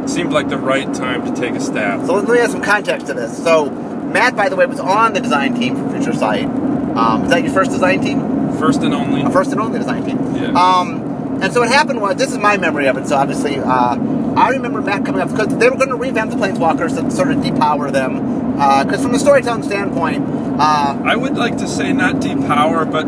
seemed 0.09 0.31
like 0.31 0.49
the 0.49 0.57
right 0.57 0.93
time 0.93 1.25
to 1.25 1.39
take 1.39 1.53
a 1.53 1.59
stab. 1.59 2.05
So 2.05 2.15
let 2.15 2.27
me 2.27 2.39
add 2.39 2.51
some 2.51 2.61
context 2.61 3.07
to 3.07 3.13
this. 3.13 3.41
So 3.43 3.69
Matt, 3.69 4.35
by 4.35 4.49
the 4.49 4.55
way, 4.55 4.65
was 4.65 4.79
on 4.79 5.13
the 5.13 5.19
design 5.19 5.55
team 5.55 5.75
for 5.75 5.89
Future 5.89 6.13
Sight. 6.13 6.45
Um, 6.45 7.23
is 7.23 7.29
that 7.31 7.43
your 7.43 7.53
first 7.53 7.71
design 7.71 8.01
team? 8.01 8.19
First 8.59 8.81
and 8.81 8.93
only. 8.93 9.21
A 9.23 9.29
first 9.29 9.51
and 9.51 9.59
only 9.59 9.79
design 9.79 10.05
team. 10.05 10.19
Yeah. 10.35 10.51
Um, 10.51 11.01
and 11.41 11.51
so 11.51 11.61
what 11.61 11.69
happened 11.69 11.99
was, 11.99 12.15
this 12.15 12.31
is 12.31 12.37
my 12.37 12.57
memory 12.57 12.87
of 12.87 12.97
it. 12.97 13.07
So 13.07 13.15
obviously, 13.17 13.57
uh, 13.57 13.97
I 14.37 14.49
remember 14.51 14.81
Matt 14.81 15.03
coming 15.05 15.21
up 15.21 15.29
because 15.29 15.57
they 15.57 15.67
were 15.69 15.77
going 15.77 15.89
to 15.89 15.95
revamp 15.95 16.29
the 16.31 16.37
Planeswalkers 16.37 16.95
to 17.01 17.09
sort 17.11 17.31
of 17.31 17.37
depower 17.37 17.91
them. 17.91 18.51
Because 18.53 19.01
from 19.01 19.15
a 19.15 19.19
storytelling 19.19 19.63
standpoint, 19.63 20.23
uh, 20.59 21.01
I 21.03 21.15
would 21.15 21.35
like 21.35 21.57
to 21.57 21.67
say 21.67 21.91
not 21.91 22.17
depower, 22.17 22.89
but 22.89 23.07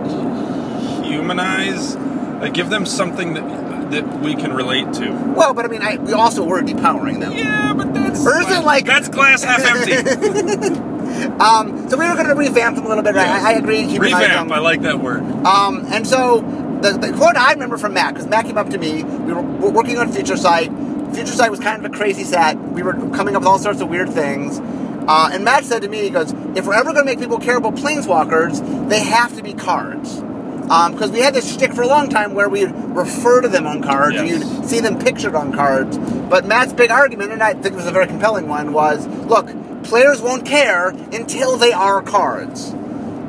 humanize. 1.05 1.95
Like 1.95 2.55
give 2.55 2.71
them 2.71 2.85
something 2.87 3.35
that 3.35 3.43
that 3.91 4.19
we 4.21 4.35
can 4.35 4.53
relate 4.53 4.91
to. 4.93 5.11
well, 5.35 5.53
but 5.53 5.65
I 5.65 5.67
mean, 5.67 5.81
I, 5.81 5.97
we 5.97 6.13
also 6.13 6.43
were 6.43 6.61
depowering 6.61 7.19
them. 7.19 7.31
Yeah, 7.33 7.73
but 7.73 7.93
that's 7.93 8.25
Or 8.25 8.39
is 8.41 8.49
it 8.49 8.63
like- 8.63 8.85
that's 8.85 9.09
glass 9.09 9.43
half 9.43 9.63
empty. 9.65 10.81
Um, 11.39 11.89
so 11.89 11.97
we 11.97 12.07
were 12.07 12.15
going 12.15 12.27
to 12.27 12.35
revamp 12.35 12.75
them 12.75 12.85
a 12.85 12.89
little 12.89 13.03
bit. 13.03 13.15
I, 13.15 13.51
I 13.51 13.53
agree. 13.53 13.83
humanize 13.87 14.21
Revamp. 14.21 14.51
I 14.51 14.59
like 14.59 14.81
that 14.81 14.99
word. 14.99 15.21
Um, 15.45 15.85
and 15.87 16.05
so 16.05 16.41
the, 16.81 16.91
the 16.97 17.13
quote 17.15 17.37
I 17.37 17.53
remember 17.53 17.77
from 17.77 17.93
Matt, 17.93 18.13
because 18.15 18.27
Matt 18.27 18.45
came 18.45 18.57
up 18.57 18.69
to 18.71 18.77
me, 18.77 19.03
we 19.03 19.31
were, 19.33 19.41
were 19.41 19.69
working 19.69 19.97
on 19.97 20.11
Future 20.11 20.35
Sight. 20.35 20.69
Future 21.13 21.31
Sight 21.31 21.51
was 21.51 21.59
kind 21.61 21.83
of 21.85 21.89
a 21.89 21.95
crazy 21.95 22.23
set. 22.25 22.57
We 22.59 22.83
were 22.83 22.93
coming 23.11 23.35
up 23.35 23.43
with 23.43 23.47
all 23.47 23.59
sorts 23.59 23.79
of 23.81 23.87
weird 23.89 24.09
things. 24.09 24.59
Uh, 25.07 25.29
and 25.31 25.45
Matt 25.45 25.63
said 25.63 25.83
to 25.83 25.87
me, 25.87 26.01
he 26.01 26.09
goes, 26.09 26.33
if 26.55 26.65
we're 26.65 26.73
ever 26.73 26.91
going 26.91 27.05
to 27.05 27.11
make 27.11 27.19
people 27.19 27.37
care 27.39 27.57
about 27.57 27.75
planeswalkers, 27.75 28.89
they 28.89 28.99
have 28.99 29.35
to 29.37 29.43
be 29.43 29.53
cards. 29.53 30.21
Um, 30.69 30.93
because 30.93 31.11
we 31.11 31.19
had 31.19 31.33
this 31.33 31.53
shtick 31.53 31.73
for 31.73 31.83
a 31.83 31.87
long 31.87 32.09
time 32.09 32.33
where 32.33 32.49
we'd 32.49 32.71
refer 32.73 33.41
to 33.41 33.47
them 33.47 33.67
on 33.67 33.83
cards 33.83 34.15
and 34.15 34.27
Yes. 34.27 34.43
you'd 34.43 34.65
see 34.65 34.79
them 34.79 34.97
pictured 34.97 35.35
on 35.35 35.53
cards. 35.53 35.97
But 35.97 36.45
Matt's 36.45 36.73
big 36.73 36.89
argument, 36.89 37.31
and 37.33 37.43
I 37.43 37.53
think 37.53 37.67
it 37.67 37.75
was 37.75 37.85
a 37.85 37.91
very 37.91 38.07
compelling 38.07 38.47
one, 38.47 38.73
was 38.73 39.05
look, 39.07 39.47
players 39.83 40.21
won't 40.21 40.45
care 40.45 40.89
until 41.13 41.57
they 41.57 41.71
are 41.71 42.01
cards. 42.01 42.71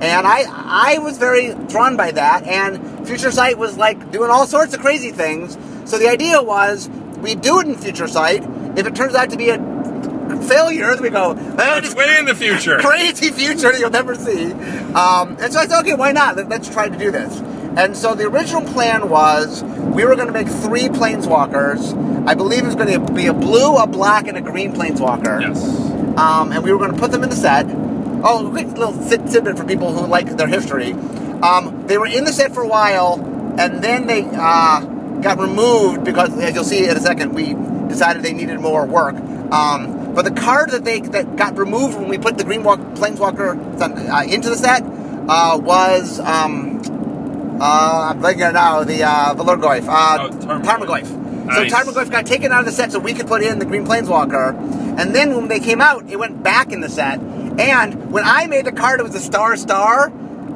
And 0.00 0.26
I 0.26 0.44
I 0.48 0.98
was 0.98 1.18
very 1.18 1.54
drawn 1.68 1.96
by 1.96 2.10
that. 2.12 2.44
And 2.44 3.06
Future 3.06 3.30
Sight 3.30 3.58
was 3.58 3.76
like 3.76 4.10
doing 4.10 4.30
all 4.30 4.46
sorts 4.46 4.72
of 4.74 4.80
crazy 4.80 5.10
things. 5.10 5.58
So 5.84 5.98
the 5.98 6.08
idea 6.08 6.42
was 6.42 6.88
we 7.20 7.34
do 7.34 7.60
it 7.60 7.66
in 7.66 7.74
Future 7.76 8.08
Sight. 8.08 8.42
If 8.76 8.86
it 8.86 8.94
turns 8.94 9.14
out 9.14 9.30
to 9.30 9.36
be 9.36 9.50
a 9.50 9.58
failure, 10.48 10.94
we 11.00 11.10
go, 11.10 11.32
"Eh, 11.32 11.78
It's 11.78 11.94
way 11.94 12.16
in 12.18 12.24
the 12.26 12.34
future. 12.34 12.78
crazy 12.78 13.30
future 13.30 13.70
that 13.72 13.78
you'll 13.80 13.90
never 13.90 14.14
see. 14.14 14.52
Um, 14.94 15.36
and 15.40 15.52
so 15.52 15.60
I 15.60 15.66
said, 15.66 15.80
okay, 15.80 15.94
why 15.94 16.12
not? 16.12 16.36
Let, 16.36 16.52
us 16.52 16.68
try 16.68 16.88
to 16.88 16.96
do 16.98 17.10
this. 17.10 17.40
And 17.76 17.96
so 17.96 18.14
the 18.14 18.24
original 18.26 18.62
plan 18.62 19.08
was 19.10 19.62
we 19.62 20.04
were 20.04 20.14
going 20.16 20.28
to 20.28 20.32
make 20.32 20.48
three 20.48 20.88
planeswalkers. 20.88 22.26
I 22.26 22.34
believe 22.34 22.62
it 22.62 22.66
was 22.66 22.74
going 22.74 23.06
to 23.06 23.12
be 23.12 23.26
a 23.26 23.34
blue, 23.34 23.76
a 23.76 23.86
black, 23.86 24.26
and 24.28 24.36
a 24.38 24.40
green 24.40 24.72
planeswalker. 24.72 25.40
Yes. 25.42 25.62
Um, 26.18 26.52
and 26.52 26.64
we 26.64 26.72
were 26.72 26.78
going 26.78 26.92
to 26.92 26.98
put 26.98 27.12
them 27.12 27.22
in 27.22 27.28
the 27.28 27.36
set. 27.36 27.66
Oh, 28.24 28.46
a 28.46 28.50
quick 28.50 28.68
little 28.68 28.94
tidbit 29.08 29.56
for 29.58 29.64
people 29.64 29.92
who 29.92 30.06
like 30.06 30.36
their 30.36 30.48
history. 30.48 30.92
Um, 31.42 31.84
they 31.86 31.98
were 31.98 32.06
in 32.06 32.24
the 32.24 32.32
set 32.32 32.54
for 32.54 32.62
a 32.62 32.68
while, 32.68 33.20
and 33.58 33.84
then 33.84 34.06
they 34.06 34.24
uh, 34.32 34.80
got 35.20 35.38
removed 35.38 36.02
because, 36.04 36.36
as 36.38 36.54
you'll 36.54 36.64
see 36.64 36.88
in 36.88 36.96
a 36.96 37.00
second, 37.00 37.34
we 37.34 37.54
decided 37.88 38.22
they 38.22 38.32
needed 38.32 38.58
more 38.58 38.86
work. 38.86 39.14
Um, 39.52 39.95
but 40.16 40.24
the 40.24 40.30
card 40.32 40.70
that 40.70 40.84
they 40.84 41.00
that 41.00 41.36
got 41.36 41.56
removed 41.58 41.96
when 41.98 42.08
we 42.08 42.16
put 42.16 42.38
the 42.38 42.44
Green 42.44 42.64
Walk 42.64 42.80
Planeswalker 42.96 43.50
uh, 43.80 44.24
into 44.24 44.48
the 44.48 44.56
set 44.56 44.82
uh, 45.28 45.60
was 45.62 46.18
um, 46.20 46.80
uh, 47.60 48.08
I'm 48.10 48.20
blanking 48.20 48.54
now 48.54 48.82
the 48.82 49.02
uh, 49.04 49.34
Valorgoyf, 49.34 49.86
uh, 49.86 50.18
Oh, 50.20 50.30
Tarmogoyf. 50.30 50.64
Tarmogoyf. 50.64 51.06
So 51.54 51.62
Nice. 51.62 51.72
Tarmogoyf 51.72 52.10
got 52.10 52.24
taken 52.26 52.50
out 52.50 52.60
of 52.60 52.66
the 52.66 52.72
set 52.72 52.92
so 52.92 52.98
we 52.98 53.12
could 53.12 53.26
put 53.26 53.42
in 53.42 53.58
the 53.58 53.66
Green 53.66 53.84
Planeswalker. 53.84 54.54
And 54.98 55.14
then 55.14 55.36
when 55.36 55.48
they 55.48 55.60
came 55.60 55.80
out, 55.82 56.08
it 56.08 56.18
went 56.18 56.42
back 56.42 56.72
in 56.72 56.80
the 56.80 56.88
set. 56.88 57.20
And 57.20 58.10
when 58.10 58.24
I 58.24 58.46
made 58.46 58.64
the 58.64 58.72
card, 58.72 59.00
it 59.00 59.02
was 59.02 59.14
a 59.14 59.20
star 59.20 59.56
star. 59.56 60.06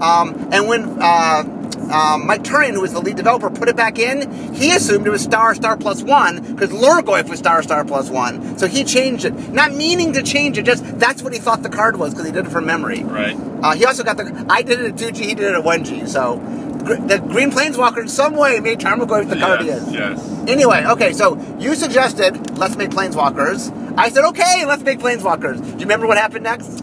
Um, 0.01 0.49
and 0.53 0.67
when 0.69 0.97
uh, 1.01 1.45
um, 1.91 2.27
Mike 2.27 2.43
Turian, 2.43 2.73
who 2.73 2.81
was 2.81 2.93
the 2.93 3.01
lead 3.01 3.17
developer, 3.17 3.51
put 3.51 3.69
it 3.69 3.77
back 3.77 3.99
in, 3.99 4.31
he 4.55 4.73
assumed 4.75 5.07
it 5.07 5.11
was 5.11 5.23
star 5.23 5.55
star 5.55 5.77
plus 5.77 6.03
one 6.03 6.55
because 6.55 6.71
Lhurgoyf 6.71 7.29
was 7.29 7.39
star 7.39 7.63
star 7.63 7.85
plus 7.85 8.09
one. 8.11 8.59
So 8.59 8.67
he 8.67 8.85
changed 8.85 9.25
it, 9.25 9.35
not 9.51 9.73
meaning 9.75 10.13
to 10.15 10.23
change 10.23 10.59
it, 10.59 10.65
just 10.65 10.85
that's 10.99 11.23
what 11.23 11.33
he 11.33 11.39
thought 11.39 11.63
the 11.63 11.69
card 11.69 11.97
was 11.99 12.13
because 12.13 12.27
he 12.27 12.33
did 12.33 12.47
it 12.47 12.51
from 12.51 12.67
memory. 12.67 13.03
Right. 13.03 13.37
Uh, 13.63 13.75
he 13.75 13.85
also 13.85 14.05
got 14.05 14.17
the. 14.17 14.47
I 14.49 14.63
did 14.63 14.81
it 14.81 14.93
at 14.93 15.15
2G, 15.15 15.17
he 15.17 15.35
did 15.35 15.53
it 15.53 15.55
at 15.55 15.65
1G. 15.65 16.09
So 16.09 16.37
gr- 16.85 16.95
the 17.07 17.19
Green 17.19 17.51
Planeswalker 17.51 17.99
in 17.99 18.09
some 18.09 18.35
way 18.37 18.61
made 18.61 18.81
Tarmogoyf 18.81 19.29
the 19.29 19.37
card 19.37 19.61
he 19.63 19.67
yes, 19.67 19.87
is. 19.87 19.93
yes. 19.93 20.45
Anyway, 20.49 20.85
okay, 20.87 21.13
so 21.13 21.39
you 21.59 21.75
suggested 21.75 22.59
let's 22.59 22.77
make 22.77 22.91
planeswalkers. 22.91 23.71
I 23.99 24.09
said 24.09 24.25
okay, 24.27 24.65
let's 24.67 24.83
make 24.83 24.99
planeswalkers. 24.99 25.61
Do 25.61 25.71
you 25.71 25.79
remember 25.79 26.07
what 26.07 26.19
happened 26.19 26.45
next? 26.45 26.83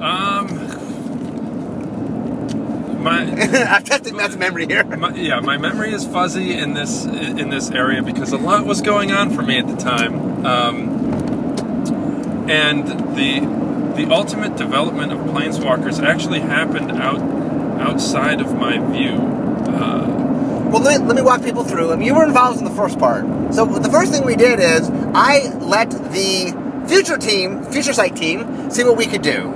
Um. 0.00 0.69
My, 3.00 3.22
I'm 3.22 3.82
testing 3.82 4.16
Matt's 4.16 4.36
memory 4.36 4.66
here. 4.66 4.84
my 4.84 5.14
yeah, 5.14 5.40
my 5.40 5.56
memory 5.56 5.92
is 5.92 6.06
fuzzy 6.06 6.52
in 6.52 6.74
this 6.74 7.06
in 7.06 7.48
this 7.48 7.70
area 7.70 8.02
because 8.02 8.32
a 8.32 8.36
lot 8.36 8.66
was 8.66 8.82
going 8.82 9.10
on 9.10 9.30
for 9.30 9.42
me 9.42 9.58
at 9.58 9.66
the 9.66 9.76
time, 9.76 10.44
um, 10.44 10.90
and 12.50 12.86
the 13.16 13.40
the 13.96 14.12
ultimate 14.12 14.56
development 14.56 15.12
of 15.12 15.18
planeswalkers 15.20 16.02
actually 16.02 16.40
happened 16.40 16.92
out 16.92 17.20
outside 17.80 18.40
of 18.40 18.54
my 18.54 18.78
view. 18.92 19.12
Uh, 19.74 20.06
Well, 20.70 20.82
let 20.82 21.00
me, 21.00 21.06
let 21.06 21.16
me 21.16 21.22
walk 21.22 21.42
people 21.42 21.64
through. 21.64 21.92
I 21.92 21.96
mean, 21.96 22.06
you 22.06 22.14
were 22.14 22.24
involved 22.24 22.58
in 22.58 22.64
the 22.64 22.70
first 22.70 22.98
part. 22.98 23.24
So 23.54 23.64
the 23.66 23.90
first 23.90 24.12
thing 24.12 24.24
we 24.24 24.36
did 24.36 24.60
is 24.60 24.88
I 25.14 25.48
let 25.58 25.90
the 25.90 26.84
future 26.86 27.18
team, 27.18 27.64
future 27.64 27.92
sight 27.92 28.14
team, 28.14 28.70
see 28.70 28.84
what 28.84 28.96
we 28.96 29.06
could 29.06 29.22
do. 29.22 29.48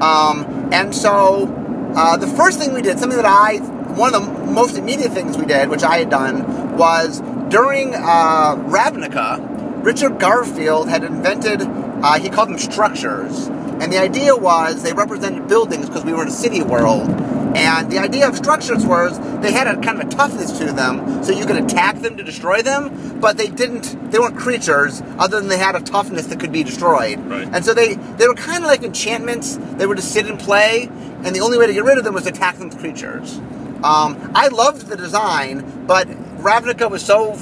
Um, 0.00 0.70
and 0.72 0.94
so 0.94 1.46
uh, 1.94 2.16
the 2.16 2.26
first 2.26 2.58
thing 2.58 2.72
we 2.72 2.82
did, 2.82 2.98
something 2.98 3.16
that 3.16 3.26
I, 3.26 3.58
one 3.94 4.14
of 4.14 4.24
the 4.24 4.52
most 4.52 4.76
immediate 4.76 5.12
things 5.12 5.36
we 5.36 5.46
did, 5.46 5.68
which 5.68 5.82
I 5.82 5.98
had 5.98 6.10
done, 6.10 6.76
was 6.76 7.20
during 7.48 7.94
uh, 7.94 8.56
Ravnica, 8.56 9.84
Richard 9.84 10.18
Garfield 10.18 10.88
had 10.88 11.04
invented, 11.04 11.62
uh, 11.62 12.18
he 12.18 12.28
called 12.28 12.50
them 12.50 12.58
structures. 12.58 13.48
And 13.48 13.92
the 13.92 13.98
idea 13.98 14.36
was 14.36 14.82
they 14.82 14.92
represented 14.92 15.48
buildings 15.48 15.86
because 15.86 16.04
we 16.04 16.12
were 16.12 16.22
in 16.22 16.28
a 16.28 16.32
city 16.32 16.62
world. 16.62 17.08
And 17.54 17.90
the 17.90 17.98
idea 17.98 18.28
of 18.28 18.36
structures 18.36 18.84
was 18.86 19.18
they 19.40 19.52
had 19.52 19.66
a 19.66 19.74
kind 19.80 20.00
of 20.00 20.06
a 20.06 20.10
toughness 20.10 20.56
to 20.58 20.66
them, 20.72 21.22
so 21.24 21.32
you 21.32 21.46
could 21.46 21.56
attack 21.56 22.00
them 22.00 22.16
to 22.16 22.22
destroy 22.22 22.62
them, 22.62 23.18
but 23.20 23.36
they 23.36 23.48
didn't. 23.48 24.10
They 24.10 24.18
weren't 24.18 24.36
creatures, 24.36 25.02
other 25.18 25.40
than 25.40 25.48
they 25.48 25.58
had 25.58 25.74
a 25.74 25.80
toughness 25.80 26.26
that 26.28 26.38
could 26.40 26.52
be 26.52 26.62
destroyed. 26.62 27.18
Right. 27.26 27.48
And 27.52 27.64
so 27.64 27.74
they 27.74 27.94
they 27.94 28.28
were 28.28 28.34
kind 28.34 28.62
of 28.62 28.68
like 28.70 28.82
enchantments. 28.82 29.56
They 29.56 29.86
were 29.86 29.96
to 29.96 30.02
sit 30.02 30.26
and 30.26 30.38
play, 30.38 30.88
and 31.24 31.34
the 31.34 31.40
only 31.40 31.58
way 31.58 31.66
to 31.66 31.72
get 31.72 31.84
rid 31.84 31.98
of 31.98 32.04
them 32.04 32.14
was 32.14 32.24
to 32.24 32.30
attack 32.30 32.56
them 32.58 32.68
with 32.68 32.78
creatures. 32.78 33.38
Um, 33.82 34.30
I 34.34 34.48
loved 34.48 34.86
the 34.86 34.96
design, 34.96 35.86
but 35.86 36.06
Ravnica 36.38 36.90
was 36.90 37.04
so 37.04 37.32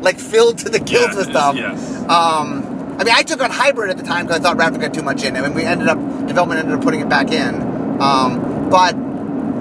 like 0.00 0.18
filled 0.18 0.58
to 0.58 0.68
the 0.68 0.80
gills 0.80 1.10
Yeah, 1.12 1.16
with 1.16 1.30
stuff. 1.30 1.56
yes. 1.56 1.96
Um, 2.08 2.96
I 2.98 3.04
mean, 3.04 3.14
I 3.14 3.22
took 3.22 3.40
on 3.42 3.50
hybrid 3.50 3.88
at 3.90 3.96
the 3.96 4.02
time 4.02 4.26
because 4.26 4.40
I 4.40 4.42
thought 4.42 4.58
Ravnica 4.58 4.82
had 4.82 4.94
too 4.94 5.02
much 5.02 5.24
in 5.24 5.36
it, 5.36 5.44
and 5.44 5.54
we 5.54 5.62
ended 5.62 5.88
up 5.88 5.98
development 6.26 6.60
ended 6.60 6.76
up 6.76 6.82
putting 6.82 7.00
it 7.00 7.08
back 7.08 7.30
in. 7.32 7.54
Um, 8.00 8.68
but 8.70 8.94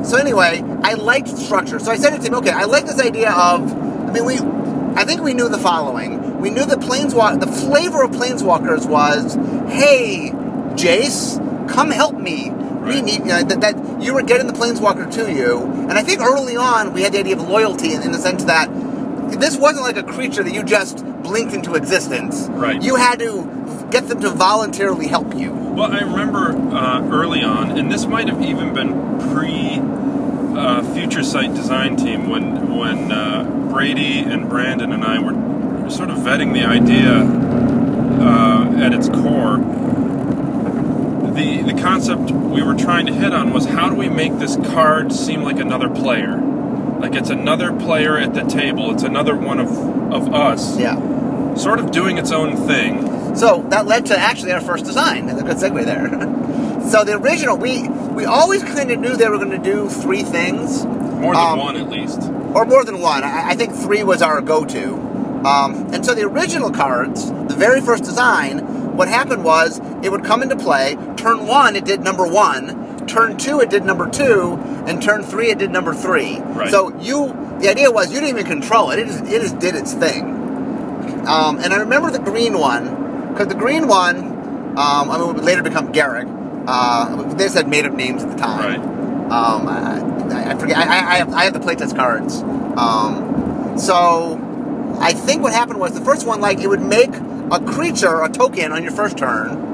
so 0.03 0.17
anyway, 0.17 0.63
I 0.83 0.93
liked 0.93 1.29
structure. 1.29 1.79
So 1.79 1.91
I 1.91 1.97
said 1.97 2.13
it 2.13 2.21
to 2.21 2.27
him, 2.27 2.35
okay, 2.35 2.51
I 2.51 2.65
like 2.65 2.85
this 2.85 2.99
idea 2.99 3.31
of, 3.31 3.71
I 3.71 4.11
mean, 4.11 4.25
we, 4.25 4.37
I 4.99 5.05
think 5.05 5.21
we 5.21 5.33
knew 5.33 5.49
the 5.49 5.57
following. 5.57 6.39
We 6.39 6.49
knew 6.49 6.65
the 6.65 6.75
planeswalk, 6.75 7.39
the 7.39 7.47
flavor 7.47 8.03
of 8.03 8.11
planeswalkers 8.11 8.87
was, 8.87 9.35
hey, 9.71 10.31
Jace, 10.75 11.37
come 11.69 11.91
help 11.91 12.15
me. 12.15 12.51
We 12.51 13.01
need 13.01 13.19
you 13.19 13.25
know, 13.25 13.43
that, 13.43 13.61
that 13.61 14.01
you 14.01 14.13
were 14.13 14.23
getting 14.23 14.47
the 14.47 14.53
planeswalker 14.53 15.11
to 15.13 15.31
you, 15.31 15.61
and 15.61 15.91
I 15.91 16.01
think 16.01 16.21
early 16.21 16.55
on 16.55 16.93
we 16.93 17.01
had 17.01 17.11
the 17.11 17.19
idea 17.19 17.35
of 17.35 17.41
loyalty 17.47 17.93
in, 17.93 18.01
in 18.01 18.11
the 18.11 18.17
sense 18.17 18.45
that 18.45 18.67
this 19.39 19.57
wasn't 19.57 19.83
like 19.83 19.97
a 19.97 20.03
creature 20.03 20.41
that 20.41 20.53
you 20.53 20.63
just 20.63 21.05
blinked 21.21 21.53
into 21.53 21.75
existence. 21.75 22.47
Right. 22.49 22.81
You 22.81 22.95
had 22.95 23.19
to 23.19 23.58
get 23.91 24.07
them 24.07 24.21
to 24.21 24.29
voluntarily 24.29 25.07
help 25.07 25.35
you. 25.35 25.51
Well, 25.51 25.91
I 25.91 25.99
remember 25.99 26.51
uh, 26.75 27.07
early 27.11 27.41
on, 27.43 27.77
and 27.77 27.91
this 27.91 28.05
might 28.05 28.27
have 28.27 28.41
even 28.41 28.73
been 28.73 28.93
pre 29.31 29.79
uh, 30.59 30.83
Future 30.93 31.23
Sight 31.23 31.53
design 31.55 31.95
team 31.95 32.29
when 32.29 32.75
when 32.77 33.11
uh, 33.11 33.43
Brady 33.71 34.19
and 34.19 34.49
Brandon 34.49 34.91
and 34.91 35.03
I 35.03 35.19
were 35.19 35.89
sort 35.89 36.09
of 36.09 36.17
vetting 36.17 36.53
the 36.53 36.65
idea 36.65 37.23
uh, 38.21 38.83
at 38.83 38.93
its 38.93 39.07
core. 39.09 39.57
The 41.33 41.61
the 41.61 41.81
concept 41.81 42.31
we 42.31 42.61
were 42.61 42.75
trying 42.75 43.05
to 43.05 43.13
hit 43.13 43.33
on 43.33 43.53
was 43.53 43.65
how 43.65 43.89
do 43.89 43.95
we 43.95 44.09
make 44.09 44.37
this 44.39 44.55
card 44.57 45.13
seem 45.13 45.41
like 45.43 45.59
another 45.59 45.87
player, 45.89 46.35
like 46.99 47.15
it's 47.15 47.29
another 47.29 47.71
player 47.71 48.17
at 48.17 48.33
the 48.33 48.41
table. 48.43 48.91
It's 48.91 49.03
another 49.03 49.35
one 49.35 49.59
of 49.59 49.69
of 50.11 50.33
us, 50.33 50.77
Yeah. 50.77 50.97
sort 51.55 51.79
of 51.79 51.91
doing 51.91 52.17
its 52.17 52.31
own 52.31 52.57
thing. 52.67 53.08
So 53.35 53.65
that 53.69 53.85
led 53.85 54.07
to 54.07 54.17
actually 54.17 54.51
our 54.51 54.61
first 54.61 54.85
design. 54.85 55.27
That's 55.27 55.39
a 55.41 55.43
good 55.43 55.57
segue 55.57 55.85
there. 55.85 56.09
so 56.89 57.03
the 57.03 57.13
original, 57.17 57.57
we 57.57 57.87
we 57.89 58.25
always 58.25 58.63
kind 58.63 58.91
of 58.91 58.99
knew 58.99 59.15
they 59.15 59.29
were 59.29 59.37
going 59.37 59.51
to 59.51 59.57
do 59.57 59.87
three 59.89 60.23
things, 60.23 60.83
More 60.85 61.33
than 61.33 61.35
Um, 61.35 61.59
one, 61.59 61.75
at 61.77 61.89
least. 61.89 62.21
or 62.53 62.65
more 62.65 62.83
than 62.83 62.99
one. 62.99 63.23
I, 63.23 63.49
I 63.51 63.55
think 63.55 63.73
three 63.73 64.03
was 64.03 64.21
our 64.21 64.41
go-to. 64.41 64.95
Um, 65.45 65.93
and 65.93 66.05
so 66.05 66.13
the 66.13 66.23
original 66.23 66.69
cards, 66.69 67.29
the 67.31 67.55
very 67.55 67.79
first 67.79 68.03
design, 68.03 68.97
what 68.97 69.07
happened 69.07 69.45
was 69.45 69.79
it 70.03 70.11
would 70.11 70.25
come 70.25 70.43
into 70.43 70.57
play. 70.57 70.97
Turn 71.15 71.47
one, 71.47 71.77
it 71.77 71.85
did 71.85 72.01
number 72.01 72.27
one. 72.27 73.05
Turn 73.07 73.37
two, 73.37 73.61
it 73.61 73.69
did 73.69 73.85
number 73.85 74.09
two, 74.09 74.55
and 74.85 75.01
turn 75.01 75.23
three, 75.23 75.49
it 75.49 75.57
did 75.59 75.71
number 75.71 75.93
three. 75.93 76.39
Right. 76.41 76.69
So 76.69 76.93
you, 76.99 77.27
the 77.61 77.69
idea 77.69 77.89
was 77.89 78.11
you 78.11 78.19
didn't 78.19 78.37
even 78.37 78.45
control 78.45 78.91
it; 78.91 78.99
it 78.99 79.07
just, 79.07 79.23
it 79.23 79.41
just 79.41 79.59
did 79.59 79.75
its 79.75 79.93
thing. 79.93 80.25
Um, 81.25 81.57
and 81.59 81.73
I 81.73 81.77
remember 81.77 82.11
the 82.11 82.19
green 82.19 82.59
one 82.59 83.08
because 83.29 83.47
the 83.47 83.55
green 83.55 83.87
one, 83.87 84.17
um, 84.77 85.09
I 85.09 85.17
mean, 85.17 85.33
would 85.35 85.43
later 85.43 85.63
become 85.63 85.91
Garruk. 85.93 86.27
Uh, 86.67 87.23
they 87.33 87.45
just 87.45 87.55
had 87.55 87.67
made 87.67 87.85
up 87.85 87.93
names 87.93 88.23
at 88.23 88.29
the 88.29 88.37
time. 88.37 88.81
Right. 88.81 89.31
Um, 89.31 89.67
I, 89.67 90.51
I 90.51 90.55
forget. 90.55 90.77
I, 90.77 90.83
I, 90.83 91.11
I 91.13 91.15
have, 91.17 91.33
I 91.33 91.43
have 91.45 91.53
the 91.53 91.59
playtest 91.59 91.95
cards. 91.95 92.41
Um, 92.77 93.77
so 93.77 94.39
I 94.99 95.13
think 95.13 95.41
what 95.41 95.53
happened 95.53 95.79
was 95.79 95.93
the 95.93 96.03
first 96.03 96.25
one, 96.27 96.41
like, 96.41 96.59
it 96.59 96.67
would 96.67 96.81
make 96.81 97.11
a 97.51 97.59
creature, 97.65 98.21
a 98.21 98.29
token, 98.29 98.71
on 98.71 98.83
your 98.83 98.91
first 98.91 99.17
turn. 99.17 99.67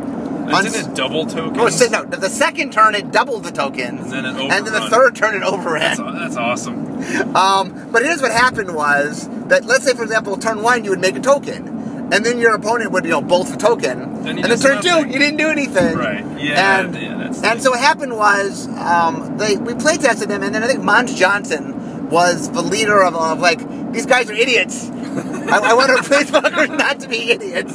Didn't 0.46 0.76
it 0.76 0.96
double 0.96 1.26
tokens? 1.26 1.58
No, 1.58 1.70
so- 1.70 1.88
no, 1.88 2.04
the 2.04 2.30
second 2.30 2.72
turn 2.72 2.94
it 2.96 3.12
doubled 3.12 3.44
the 3.44 3.52
tokens, 3.52 4.02
And 4.02 4.12
then 4.12 4.26
it 4.26 4.36
and 4.40 4.66
then 4.66 4.74
the 4.74 4.90
third 4.90 5.16
turn 5.16 5.36
it 5.36 5.42
overran. 5.44 5.98
That's, 5.98 6.20
that's 6.20 6.38
awesome. 6.38 6.86
Um, 7.36 7.90
but 7.92 8.04
here's 8.04 8.22
what 8.22 8.32
happened 8.32 8.74
was 8.74 9.28
that 9.48 9.66
let's 9.66 9.84
say 9.84 9.94
for 9.94 10.04
example, 10.04 10.38
turn 10.38 10.62
one 10.64 10.84
you 10.86 10.92
would 10.92 11.02
make 11.02 11.16
a 11.16 11.20
token, 11.20 11.75
and 12.12 12.26
then 12.26 12.40
your 12.40 12.54
opponent 12.54 12.92
would 12.92 13.04
you 13.04 13.12
know 13.12 13.22
bolt 13.22 13.48
the 13.48 13.58
token, 13.58 14.02
and 14.28 14.38
he 14.38 14.44
then 14.44 14.60
turn 14.60 14.82
two 14.82 15.08
you 15.08 15.20
didn't 15.20 15.38
do 15.38 15.50
anything. 15.50 15.98
Right. 15.98 16.24
Yeah, 16.40 16.80
And, 16.82 16.96
yeah, 16.96 17.52
and 17.52 17.62
so 17.62 17.72
what 17.72 17.80
happened 17.80 18.16
was 18.16 18.68
um, 18.78 19.38
they 19.38 19.58
we 19.58 19.74
play 19.76 19.98
tested 19.98 20.30
them, 20.30 20.44
and 20.44 20.54
then 20.54 20.64
I 20.64 20.68
think 20.68 20.84
Mons 20.84 21.16
Johnson 21.16 22.10
was 22.10 22.52
the 22.52 22.62
leader 22.62 23.04
of, 23.04 23.16
of 23.16 23.40
like 23.40 23.60
these 23.92 24.06
guys 24.06 24.30
are 24.30 24.34
idiots. 24.34 24.90
I, 24.90 25.60
I 25.64 25.74
want 25.74 25.92
our 25.92 25.98
planeswalkers 26.04 26.78
not 26.78 27.00
to 27.02 27.10
be 27.10 27.32
idiots. 27.32 27.74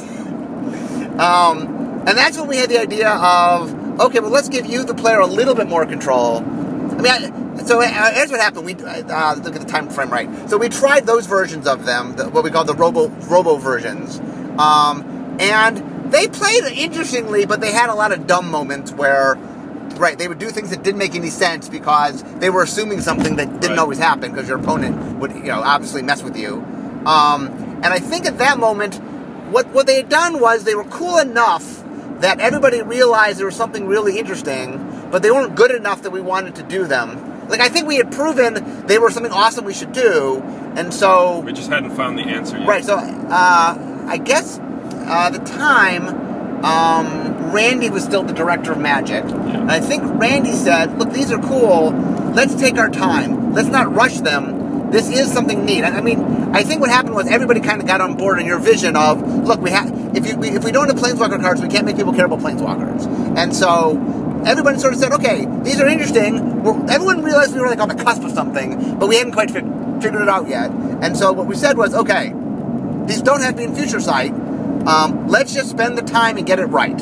Um, 1.19 1.67
and 2.07 2.17
that's 2.17 2.37
when 2.37 2.47
we 2.47 2.57
had 2.57 2.69
the 2.69 2.79
idea 2.79 3.09
of 3.09 3.81
okay, 3.99 4.19
well, 4.19 4.31
let's 4.31 4.49
give 4.49 4.65
you, 4.65 4.83
the 4.83 4.95
player, 4.95 5.19
a 5.19 5.27
little 5.27 5.55
bit 5.55 5.67
more 5.67 5.85
control. 5.85 6.37
I 6.37 7.01
mean, 7.01 7.07
I, 7.07 7.50
so 7.65 7.81
uh, 7.81 8.11
here's 8.13 8.31
what 8.31 8.39
happened. 8.39 8.65
We 8.65 8.75
uh, 8.75 9.35
look 9.35 9.55
at 9.55 9.61
the 9.61 9.67
time 9.67 9.89
frame 9.89 10.09
right. 10.09 10.49
So 10.49 10.57
we 10.57 10.69
tried 10.69 11.05
those 11.05 11.25
versions 11.25 11.67
of 11.67 11.85
them, 11.85 12.15
the, 12.15 12.29
what 12.29 12.43
we 12.43 12.51
call 12.51 12.65
the 12.65 12.75
Robo 12.75 13.07
Robo 13.07 13.57
versions, 13.57 14.19
um, 14.59 15.37
and 15.39 16.11
they 16.11 16.27
played 16.27 16.63
interestingly, 16.65 17.45
but 17.45 17.61
they 17.61 17.71
had 17.71 17.89
a 17.89 17.95
lot 17.95 18.11
of 18.11 18.27
dumb 18.27 18.49
moments 18.49 18.91
where. 18.91 19.37
Right, 19.97 20.17
they 20.17 20.27
would 20.27 20.39
do 20.39 20.49
things 20.49 20.71
that 20.71 20.81
didn't 20.81 20.97
make 20.97 21.13
any 21.13 21.29
sense 21.29 21.69
because 21.69 22.23
they 22.39 22.49
were 22.49 22.63
assuming 22.63 23.01
something 23.01 23.35
that 23.35 23.59
didn't 23.59 23.71
Right. 23.71 23.79
always 23.79 23.99
happen 23.99 24.31
because 24.31 24.47
your 24.47 24.57
opponent 24.57 25.19
would, 25.19 25.31
you 25.33 25.43
know, 25.43 25.61
obviously 25.61 26.01
mess 26.01 26.23
with 26.23 26.35
you. 26.37 26.55
Um, 27.05 27.47
and 27.83 27.87
I 27.87 27.99
think 27.99 28.25
at 28.25 28.39
that 28.39 28.57
moment, 28.57 28.95
what 29.51 29.67
what 29.67 29.85
they 29.85 29.97
had 29.97 30.09
done 30.09 30.39
was 30.39 30.63
they 30.63 30.73
were 30.75 30.85
cool 30.85 31.19
enough 31.19 31.83
that 32.21 32.39
everybody 32.39 32.81
realized 32.81 33.37
there 33.37 33.45
was 33.45 33.55
something 33.55 33.85
really 33.85 34.17
interesting, 34.17 34.79
but 35.11 35.21
they 35.21 35.29
weren't 35.29 35.55
good 35.55 35.71
enough 35.71 36.01
that 36.03 36.11
we 36.11 36.21
wanted 36.21 36.55
to 36.55 36.63
do 36.63 36.87
them. 36.87 37.19
Like 37.51 37.59
I 37.61 37.69
think 37.69 37.87
we 37.87 37.97
had 37.97 38.11
proven 38.11 38.85
they 38.87 38.97
were 38.97 39.11
something 39.11 39.31
awesome 39.31 39.65
we 39.65 39.73
should 39.73 39.91
do, 39.93 40.41
and 40.75 40.93
so 40.93 41.39
We 41.41 41.53
just 41.53 41.69
hadn't 41.69 41.91
found 41.91 42.17
the 42.17 42.23
answer 42.23 42.57
yet. 42.57 42.67
right. 42.67 42.83
So 42.83 42.95
uh, 42.97 44.05
I 44.07 44.17
guess 44.17 44.59
uh, 44.59 45.29
the 45.29 45.39
time 45.39 46.03
um, 46.65 47.51
Randy 47.51 47.89
was 47.89 48.03
still 48.03 48.23
the 48.23 48.33
director 48.33 48.71
of 48.71 48.77
Magic, 48.79 49.23
and 49.25 49.69
I 49.71 49.79
think 49.79 50.03
Randy 50.05 50.53
said, 50.53 50.97
"Look, 50.99 51.11
these 51.11 51.31
are 51.31 51.41
cool. 51.41 51.91
Let's 52.33 52.55
take 52.55 52.77
our 52.77 52.89
time. 52.89 53.53
Let's 53.53 53.69
not 53.69 53.93
rush 53.93 54.19
them. 54.19 54.89
This 54.91 55.09
is 55.09 55.31
something 55.31 55.65
neat." 55.65 55.83
I 55.83 55.89
I 55.97 56.01
mean, 56.01 56.19
I 56.53 56.63
think 56.63 56.81
what 56.81 56.89
happened 56.89 57.15
was 57.15 57.27
everybody 57.27 57.59
kind 57.61 57.81
of 57.81 57.87
got 57.87 57.99
on 58.01 58.15
board 58.15 58.39
in 58.39 58.45
your 58.45 58.59
vision 58.59 58.95
of, 58.95 59.21
"Look, 59.45 59.59
we 59.61 59.71
have 59.71 59.89
if 60.15 60.25
you 60.27 60.41
if 60.43 60.63
we 60.63 60.71
don't 60.71 60.87
have 60.87 60.97
planeswalker 60.97 61.41
cards, 61.41 61.61
we 61.61 61.67
can't 61.67 61.85
make 61.85 61.97
people 61.97 62.13
care 62.13 62.25
about 62.25 62.39
planeswalkers." 62.39 63.05
And 63.37 63.55
so 63.55 63.97
everybody 64.45 64.77
sort 64.79 64.93
of 64.93 64.99
said, 64.99 65.11
"Okay, 65.13 65.45
these 65.63 65.79
are 65.79 65.87
interesting." 65.87 66.63
We're, 66.63 66.77
everyone 66.89 67.23
realized 67.23 67.53
we 67.53 67.61
were 67.61 67.67
like 67.67 67.79
on 67.79 67.89
the 67.89 67.95
cusp 68.03 68.23
of 68.23 68.31
something, 68.31 68.97
but 68.99 69.07
we 69.09 69.17
hadn't 69.17 69.33
quite 69.33 69.51
fig- 69.51 69.65
figured 70.01 70.21
it 70.21 70.29
out 70.29 70.47
yet. 70.47 70.71
And 70.71 71.15
so 71.17 71.31
what 71.31 71.47
we 71.47 71.55
said 71.55 71.77
was, 71.77 71.93
"Okay, 71.93 72.33
these 73.05 73.21
don't 73.21 73.41
have 73.41 73.51
to 73.55 73.57
be 73.57 73.63
in 73.65 73.75
future 73.75 73.99
sight. 73.99 74.31
Um, 74.85 75.27
let's 75.27 75.53
just 75.53 75.69
spend 75.69 75.97
the 75.97 76.01
time 76.03 76.37
and 76.37 76.45
get 76.45 76.59
it 76.59 76.65
right." 76.65 76.99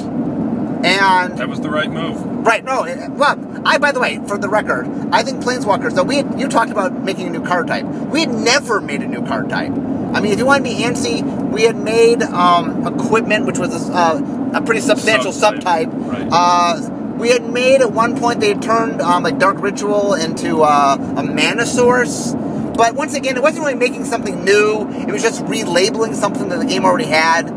And 0.81 1.37
That 1.37 1.49
was 1.49 1.59
the 1.59 1.69
right 1.69 1.91
move. 1.91 2.23
right, 2.45 2.63
no, 2.63 2.83
it- 2.85 3.09
well, 3.11 3.37
I 3.65 3.77
by 3.79 3.91
the 3.91 3.99
way, 3.99 4.19
for 4.27 4.37
the 4.37 4.47
record, 4.47 4.87
I 5.11 5.23
think 5.23 5.43
Planeswalkers. 5.43 5.93
So 5.95 6.03
we 6.03 6.15
had, 6.17 6.39
you 6.39 6.47
talked 6.47 6.71
about 6.71 6.93
making 7.03 7.27
a 7.27 7.29
new 7.29 7.41
card 7.43 7.67
type. 7.67 7.83
We 7.85 8.21
had 8.21 8.29
never 8.33 8.79
made 8.79 9.01
a 9.01 9.07
new 9.07 9.25
card 9.25 9.49
type. 9.49 9.71
I 10.13 10.21
mean, 10.21 10.31
if 10.31 10.39
you 10.39 10.45
want 10.45 10.63
to 10.63 10.69
be 10.71 10.77
antsy, 10.77 11.21
we 11.51 11.63
had 11.63 11.75
made 11.75 12.23
um, 12.23 12.87
equipment, 12.87 13.45
which 13.45 13.59
was 13.59 13.89
a, 13.89 13.93
uh, 13.93 14.51
a 14.55 14.61
pretty 14.61 14.79
substantial 14.81 15.31
Subtype, 15.33 15.91
subtype. 15.91 16.09
right. 16.11 16.27
Uh, 16.31 16.79
we 17.19 17.29
had 17.29 17.43
made 17.43 17.81
at 17.81 17.91
one 17.91 18.17
point 18.17 18.39
they 18.39 18.47
had 18.47 18.61
turned 18.61 19.01
um, 19.01 19.23
like 19.23 19.37
Dark 19.37 19.61
Ritual 19.61 20.13
into 20.13 20.61
uh, 20.61 20.95
a 21.17 21.23
mana 21.23 21.65
source. 21.65 22.33
But 22.33 22.95
once 22.95 23.13
again, 23.13 23.35
it 23.35 23.43
wasn't 23.43 23.65
really 23.65 23.77
making 23.77 24.05
something 24.05 24.45
new. 24.45 24.89
It 24.89 25.11
was 25.11 25.21
just 25.21 25.43
relabeling 25.43 26.15
something 26.15 26.47
that 26.47 26.59
the 26.59 26.65
game 26.65 26.85
already 26.85 27.07
had. 27.07 27.47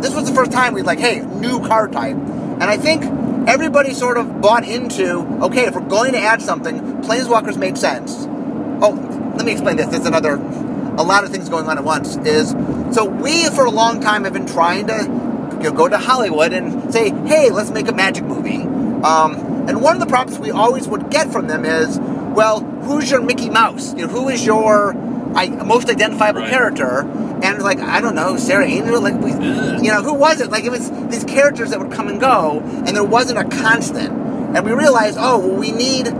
This 0.00 0.14
was 0.14 0.26
the 0.26 0.34
first 0.34 0.52
time 0.52 0.72
we'd 0.72 0.86
like, 0.86 0.98
hey, 0.98 1.20
new 1.20 1.60
card 1.66 1.92
type. 1.92 2.16
And 2.16 2.64
I 2.64 2.78
think 2.78 3.04
everybody 3.46 3.92
sort 3.92 4.16
of 4.16 4.40
bought 4.40 4.66
into, 4.66 5.18
okay, 5.44 5.66
if 5.66 5.74
we're 5.74 5.82
going 5.82 6.12
to 6.12 6.18
add 6.18 6.40
something, 6.40 7.02
Planeswalkers 7.02 7.58
made 7.58 7.76
sense. 7.76 8.24
Oh, 8.82 8.92
let 9.36 9.44
me 9.44 9.52
explain 9.52 9.76
this. 9.76 9.88
There's 9.88 10.06
another, 10.06 10.36
a 10.36 11.02
lot 11.02 11.24
of 11.24 11.30
things 11.30 11.50
going 11.50 11.68
on 11.68 11.76
at 11.76 11.84
once. 11.84 12.16
Is 12.16 12.50
so 12.94 13.04
we 13.04 13.50
for 13.50 13.66
a 13.66 13.70
long 13.70 14.00
time 14.00 14.24
have 14.24 14.32
been 14.32 14.46
trying 14.46 14.86
to 14.86 15.02
you 15.62 15.64
know, 15.64 15.72
go 15.72 15.88
to 15.88 15.98
Hollywood 15.98 16.54
and 16.54 16.90
say, 16.90 17.10
hey, 17.26 17.50
let's 17.50 17.70
make 17.70 17.88
a 17.88 17.92
magic 17.92 18.24
movie. 18.24 18.69
Um, 19.04 19.34
and 19.68 19.80
one 19.80 19.94
of 19.94 20.00
the 20.00 20.06
problems 20.06 20.38
we 20.38 20.50
always 20.50 20.88
would 20.88 21.10
get 21.10 21.32
from 21.32 21.46
them 21.46 21.64
is, 21.64 21.98
well, 22.00 22.60
who's 22.60 23.10
your 23.10 23.20
Mickey 23.20 23.50
Mouse? 23.50 23.94
You 23.94 24.06
know, 24.06 24.12
who 24.12 24.28
is 24.28 24.44
your 24.44 24.94
I, 25.34 25.48
most 25.48 25.88
identifiable 25.88 26.40
Right. 26.42 26.50
character? 26.50 27.00
And 27.42 27.62
like, 27.62 27.78
I 27.80 28.00
don't 28.00 28.14
know, 28.14 28.36
Serra 28.36 28.66
Angel, 28.66 29.00
like 29.00 29.18
we, 29.20 29.30
you 29.30 29.90
know, 29.90 30.02
who 30.02 30.12
was 30.14 30.40
it? 30.40 30.50
Like 30.50 30.64
it 30.64 30.70
was 30.70 30.90
these 31.08 31.24
characters 31.24 31.70
that 31.70 31.80
would 31.80 31.92
come 31.92 32.08
and 32.08 32.20
go, 32.20 32.60
and 32.60 32.88
there 32.88 33.04
wasn't 33.04 33.38
a 33.38 33.44
constant. 33.56 34.10
And 34.54 34.64
we 34.66 34.72
realized, 34.72 35.16
oh, 35.18 35.38
well, 35.38 35.56
we 35.56 35.70
need 35.72 36.12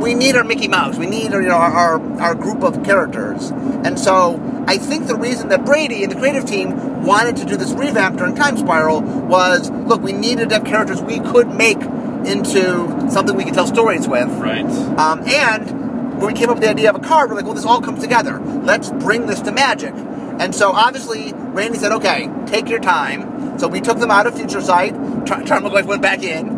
we 0.00 0.14
need 0.14 0.34
our 0.34 0.44
Mickey 0.44 0.68
Mouse. 0.68 0.96
We 0.96 1.06
need 1.06 1.32
you 1.32 1.42
know, 1.42 1.54
our, 1.56 1.70
our 2.00 2.20
our 2.20 2.34
group 2.34 2.62
of 2.62 2.82
characters. 2.84 3.50
And 3.50 3.98
so 3.98 4.40
I 4.66 4.78
think 4.78 5.06
the 5.08 5.16
reason 5.16 5.48
that 5.50 5.64
Brady 5.66 6.02
and 6.02 6.10
the 6.12 6.16
creative 6.16 6.46
team 6.46 7.04
wanted 7.04 7.36
to 7.36 7.44
do 7.44 7.56
this 7.56 7.72
revamp 7.72 8.16
during 8.16 8.34
Time 8.34 8.56
Spiral 8.56 9.02
was, 9.02 9.70
look, 9.70 10.00
we 10.02 10.12
needed 10.12 10.48
to 10.50 10.54
have 10.56 10.64
characters 10.64 11.02
we 11.02 11.18
could 11.20 11.48
make 11.48 11.80
into 12.26 13.10
something 13.10 13.36
we 13.36 13.44
could 13.44 13.54
tell 13.54 13.66
stories 13.66 14.06
with. 14.08 14.28
Right. 14.38 14.64
Um, 14.64 15.22
and 15.28 16.18
when 16.20 16.32
we 16.32 16.38
came 16.38 16.48
up 16.50 16.56
with 16.56 16.64
the 16.64 16.70
idea 16.70 16.90
of 16.90 16.96
a 16.96 17.00
card, 17.06 17.30
we're 17.30 17.36
like, 17.36 17.44
well, 17.44 17.54
this 17.54 17.64
all 17.64 17.80
comes 17.80 18.00
together. 18.00 18.38
Let's 18.40 18.90
bring 18.90 19.26
this 19.26 19.40
to 19.42 19.52
Magic. 19.52 19.92
And 19.94 20.54
so 20.54 20.72
obviously, 20.72 21.32
Randy 21.34 21.78
said, 21.78 21.92
okay, 21.92 22.28
take 22.46 22.68
your 22.68 22.80
time. 22.80 23.58
So 23.58 23.68
we 23.68 23.80
took 23.80 23.98
them 23.98 24.10
out 24.10 24.26
of 24.26 24.34
Future 24.36 24.60
Sight. 24.60 24.94
McGuire 24.94 25.84
went 25.84 26.02
back 26.02 26.22
in. 26.22 26.48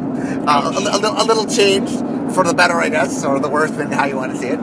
Uh, 0.47 0.73
a, 0.75 0.79
a, 0.79 0.99
little- 0.99 1.21
a 1.23 1.25
little 1.25 1.47
changed 1.47 1.93
for 2.35 2.45
the 2.45 2.55
better, 2.55 2.75
I 2.75 2.89
guess, 2.89 3.25
or 3.25 3.39
the 3.41 3.49
worse, 3.49 3.71
depending 3.71 3.99
how 3.99 4.07
you 4.07 4.17
want 4.17 4.33
to 4.33 4.39
see 4.39 4.49
it. 4.49 4.59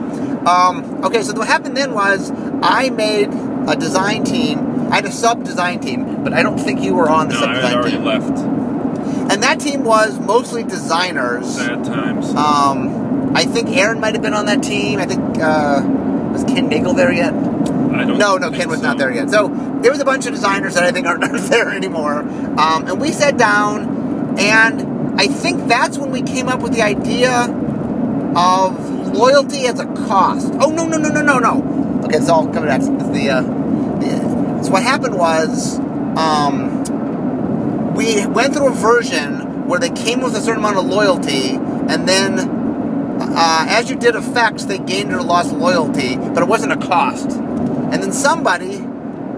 Um, 0.46 1.04
okay, 1.04 1.22
so 1.22 1.32
what 1.34 1.46
happened 1.46 1.76
then 1.76 1.92
was 1.94 2.30
I 2.62 2.90
made 2.90 3.28
a 3.68 3.76
design 3.76 4.24
team. 4.24 4.90
I 4.90 4.96
had 4.96 5.04
a 5.04 5.12
sub 5.12 5.44
design 5.44 5.80
team, 5.80 6.24
but 6.24 6.32
I 6.32 6.42
don't 6.42 6.58
think 6.58 6.80
you 6.82 6.94
were 6.94 7.08
on 7.08 7.28
the 7.28 7.34
No, 7.34 7.40
sub 7.40 7.48
I 7.50 7.54
had 7.54 7.60
design 7.60 7.74
already 7.76 7.96
team. 7.96 8.04
left. 8.04 8.61
And 9.32 9.42
that 9.42 9.60
team 9.60 9.82
was 9.82 10.18
mostly 10.18 10.62
designers. 10.62 11.56
Sad 11.56 11.82
times. 11.84 12.28
Um, 12.34 13.32
I 13.34 13.46
think 13.46 13.70
Aaron 13.70 13.98
might 13.98 14.12
have 14.12 14.20
been 14.20 14.34
on 14.34 14.44
that 14.44 14.62
team. 14.62 14.98
I 14.98 15.06
think 15.06 15.38
uh, 15.38 15.80
was 16.30 16.44
Ken 16.44 16.68
Nagel 16.68 16.92
there 16.92 17.10
yet? 17.10 17.32
I 17.32 18.04
don't. 18.04 18.18
No, 18.18 18.36
no, 18.36 18.50
Ken 18.50 18.68
was 18.68 18.80
so. 18.80 18.88
not 18.88 18.98
there 18.98 19.10
yet. 19.10 19.30
So 19.30 19.48
there 19.80 19.90
was 19.90 20.00
a 20.00 20.04
bunch 20.04 20.26
of 20.26 20.34
designers 20.34 20.74
that 20.74 20.84
I 20.84 20.92
think 20.92 21.06
aren't, 21.06 21.24
aren't 21.30 21.44
there 21.44 21.70
anymore. 21.70 22.18
Um, 22.18 22.86
and 22.86 23.00
we 23.00 23.10
sat 23.10 23.38
down, 23.38 24.38
and 24.38 25.18
I 25.18 25.28
think 25.28 25.66
that's 25.66 25.96
when 25.96 26.10
we 26.10 26.20
came 26.20 26.48
up 26.48 26.60
with 26.60 26.74
the 26.74 26.82
idea 26.82 27.44
of 28.36 29.14
loyalty 29.14 29.66
as 29.66 29.80
a 29.80 29.86
cost. 30.06 30.52
Oh 30.60 30.68
no, 30.68 30.86
no, 30.86 30.98
no, 30.98 31.08
no, 31.08 31.22
no, 31.22 31.38
no. 31.38 32.02
Okay, 32.04 32.18
it's 32.18 32.28
all 32.28 32.44
coming 32.52 32.68
back. 32.68 32.82
The, 32.82 33.30
uh, 33.30 33.40
the 33.40 34.62
so 34.62 34.72
what 34.72 34.82
happened 34.82 35.16
was 35.16 35.78
um, 36.18 36.81
we 38.02 38.26
went 38.26 38.54
through 38.54 38.68
a 38.68 38.74
version 38.74 39.66
where 39.68 39.78
they 39.78 39.90
came 39.90 40.20
with 40.20 40.34
a 40.34 40.40
certain 40.40 40.58
amount 40.58 40.76
of 40.76 40.86
loyalty, 40.86 41.50
and 41.50 42.08
then 42.08 42.38
uh, 43.20 43.64
as 43.68 43.88
you 43.88 43.96
did 43.96 44.16
effects, 44.16 44.64
they 44.64 44.78
gained 44.78 45.12
or 45.12 45.22
lost 45.22 45.52
loyalty, 45.52 46.16
but 46.16 46.42
it 46.42 46.48
wasn't 46.48 46.72
a 46.72 46.76
cost. 46.76 47.30
And 47.30 48.02
then 48.02 48.12
somebody, 48.12 48.76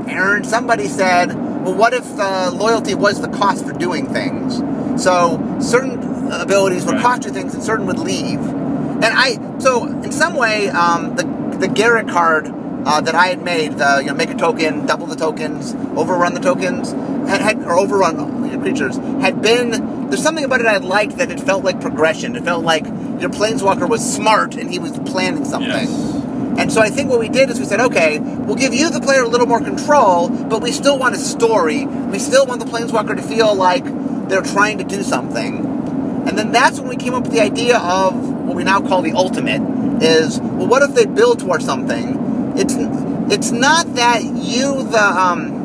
Aaron, 0.08 0.44
somebody 0.44 0.88
said, 0.88 1.34
well, 1.62 1.74
what 1.74 1.92
if 1.92 2.06
uh, 2.18 2.52
loyalty 2.54 2.94
was 2.94 3.20
the 3.20 3.28
cost 3.28 3.66
for 3.66 3.72
doing 3.72 4.06
things? 4.06 4.62
So 5.02 5.58
certain 5.60 6.32
abilities 6.32 6.86
would 6.86 7.00
cost 7.00 7.24
you 7.24 7.32
things, 7.32 7.54
and 7.54 7.62
certain 7.62 7.86
would 7.86 7.98
leave. 7.98 8.40
And 8.40 9.04
I, 9.04 9.58
so 9.58 9.86
in 9.86 10.12
some 10.12 10.34
way, 10.34 10.68
um, 10.68 11.16
the 11.16 11.24
the 11.58 11.68
Garruk 11.68 12.10
card 12.10 12.48
uh, 12.84 13.00
that 13.00 13.14
I 13.14 13.28
had 13.28 13.42
made, 13.42 13.78
the 13.78 13.98
you 14.00 14.06
know, 14.06 14.14
make 14.14 14.30
a 14.30 14.34
token, 14.34 14.86
double 14.86 15.06
the 15.06 15.16
tokens, 15.16 15.74
overrun 15.96 16.34
the 16.34 16.40
tokens, 16.40 16.92
had, 17.28 17.40
had 17.40 17.58
or 17.64 17.78
overrun 17.78 18.50
your 18.50 18.60
creatures, 18.60 18.96
had 18.96 19.40
been. 19.40 20.08
There's 20.08 20.22
something 20.22 20.44
about 20.44 20.60
it 20.60 20.66
I 20.66 20.76
liked 20.76 21.16
that 21.16 21.30
it 21.30 21.40
felt 21.40 21.64
like 21.64 21.80
progression. 21.80 22.36
It 22.36 22.44
felt 22.44 22.64
like 22.64 22.84
your 22.84 23.30
planeswalker 23.30 23.88
was 23.88 24.14
smart 24.14 24.54
and 24.54 24.70
he 24.70 24.78
was 24.78 24.92
planning 25.10 25.44
something. 25.44 25.88
Yes. 25.88 26.14
And 26.56 26.72
so 26.72 26.80
I 26.80 26.88
think 26.88 27.10
what 27.10 27.18
we 27.18 27.28
did 27.28 27.50
is 27.50 27.58
we 27.58 27.64
said, 27.64 27.80
okay, 27.80 28.20
we'll 28.20 28.54
give 28.54 28.72
you 28.72 28.88
the 28.88 29.00
player 29.00 29.22
a 29.22 29.28
little 29.28 29.46
more 29.46 29.60
control, 29.60 30.28
but 30.28 30.62
we 30.62 30.70
still 30.70 30.98
want 30.98 31.16
a 31.16 31.18
story. 31.18 31.84
We 31.84 32.20
still 32.20 32.46
want 32.46 32.60
the 32.60 32.66
planeswalker 32.66 33.16
to 33.16 33.22
feel 33.22 33.54
like 33.54 33.84
they're 34.28 34.42
trying 34.42 34.78
to 34.78 34.84
do 34.84 35.02
something. 35.02 35.66
And 36.28 36.38
then 36.38 36.52
that's 36.52 36.78
when 36.78 36.88
we 36.88 36.96
came 36.96 37.14
up 37.14 37.24
with 37.24 37.32
the 37.32 37.40
idea 37.40 37.78
of 37.78 38.14
what 38.44 38.56
we 38.56 38.62
now 38.62 38.80
call 38.80 39.02
the 39.02 39.12
ultimate 39.12 39.62
is 40.02 40.40
well 40.40 40.66
what 40.66 40.82
if 40.82 40.94
they 40.94 41.06
build 41.06 41.40
towards 41.40 41.64
something? 41.64 42.23
It's 42.56 42.74
it's 43.32 43.50
not 43.50 43.94
that 43.94 44.22
you 44.24 44.84
the 44.84 45.02
um 45.02 45.64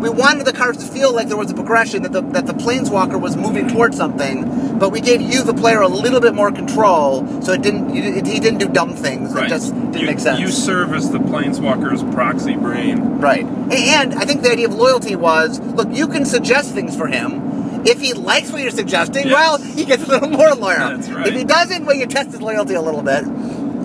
we 0.00 0.08
wanted 0.08 0.46
the 0.46 0.52
cards 0.54 0.82
to 0.84 0.90
feel 0.90 1.14
like 1.14 1.28
there 1.28 1.36
was 1.36 1.50
a 1.50 1.54
progression 1.54 2.02
that 2.04 2.12
the 2.12 2.22
that 2.22 2.46
the 2.46 2.54
planeswalker 2.54 3.20
was 3.20 3.36
moving 3.36 3.68
towards 3.68 3.96
something, 3.96 4.78
but 4.78 4.90
we 4.90 5.00
gave 5.00 5.20
you 5.20 5.42
the 5.42 5.52
player 5.52 5.80
a 5.82 5.88
little 5.88 6.20
bit 6.20 6.34
more 6.34 6.50
control, 6.50 7.26
so 7.42 7.52
it 7.52 7.60
didn't 7.60 7.94
you, 7.94 8.02
it, 8.02 8.26
he 8.26 8.40
didn't 8.40 8.58
do 8.58 8.68
dumb 8.68 8.94
things. 8.94 9.34
It 9.34 9.48
just 9.48 9.74
didn't 9.74 9.98
you, 9.98 10.06
make 10.06 10.18
sense. 10.18 10.40
You 10.40 10.48
serve 10.48 10.94
as 10.94 11.10
the 11.10 11.18
planeswalker's 11.18 12.02
proxy 12.14 12.56
brain. 12.56 13.18
Right. 13.18 13.44
And 13.44 14.14
I 14.14 14.24
think 14.24 14.42
the 14.42 14.50
idea 14.50 14.68
of 14.68 14.74
loyalty 14.74 15.16
was 15.16 15.60
look, 15.60 15.88
you 15.90 16.08
can 16.08 16.24
suggest 16.24 16.72
things 16.72 16.96
for 16.96 17.06
him. 17.06 17.48
If 17.86 18.00
he 18.00 18.12
likes 18.14 18.50
what 18.52 18.60
you're 18.62 18.70
suggesting, 18.70 19.26
Yes. 19.26 19.32
well, 19.34 19.58
he 19.58 19.84
gets 19.86 20.02
a 20.04 20.06
little 20.06 20.30
more 20.30 20.54
loyal. 20.54 20.96
That's 20.96 21.08
right. 21.10 21.26
If 21.26 21.34
he 21.34 21.44
doesn't, 21.44 21.84
well, 21.86 21.96
you 21.96 22.06
test 22.06 22.30
his 22.30 22.40
loyalty 22.42 22.74
a 22.74 22.82
little 22.82 23.02
bit. 23.02 23.24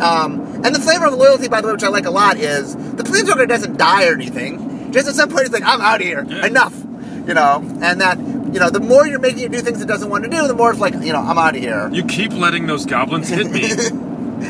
Um, 0.01 0.44
and 0.65 0.75
the 0.75 0.79
flavor 0.79 1.05
of 1.05 1.13
loyalty, 1.13 1.47
by 1.47 1.61
the 1.61 1.67
way, 1.67 1.73
which 1.73 1.83
I 1.83 1.89
like 1.89 2.05
a 2.05 2.11
lot, 2.11 2.37
is 2.37 2.75
the 2.75 3.03
Planeswalker 3.03 3.47
doesn't 3.47 3.77
die 3.77 4.07
or 4.07 4.13
anything. 4.13 4.91
Just 4.91 5.07
at 5.07 5.15
some 5.15 5.29
point, 5.29 5.43
he's 5.43 5.51
like, 5.51 5.63
I'm 5.63 5.81
out 5.81 6.01
of 6.01 6.07
here. 6.07 6.25
Yeah. 6.27 6.45
Enough. 6.45 6.73
You 7.27 7.33
know, 7.33 7.61
and 7.81 8.01
that, 8.01 8.19
you 8.19 8.59
know, 8.59 8.69
the 8.69 8.79
more 8.79 9.07
you're 9.07 9.19
making 9.19 9.43
it 9.43 9.51
do 9.51 9.59
things 9.59 9.81
it 9.81 9.87
doesn't 9.87 10.09
want 10.09 10.23
to 10.25 10.29
do, 10.29 10.47
the 10.47 10.53
more 10.53 10.71
it's 10.71 10.79
like, 10.79 10.93
you 10.93 11.11
know, 11.11 11.19
I'm 11.21 11.37
out 11.37 11.55
of 11.55 11.61
here. 11.61 11.89
You 11.91 12.03
keep 12.05 12.31
letting 12.33 12.67
those 12.67 12.85
goblins 12.85 13.29
hit 13.29 13.49
me. 13.49 13.71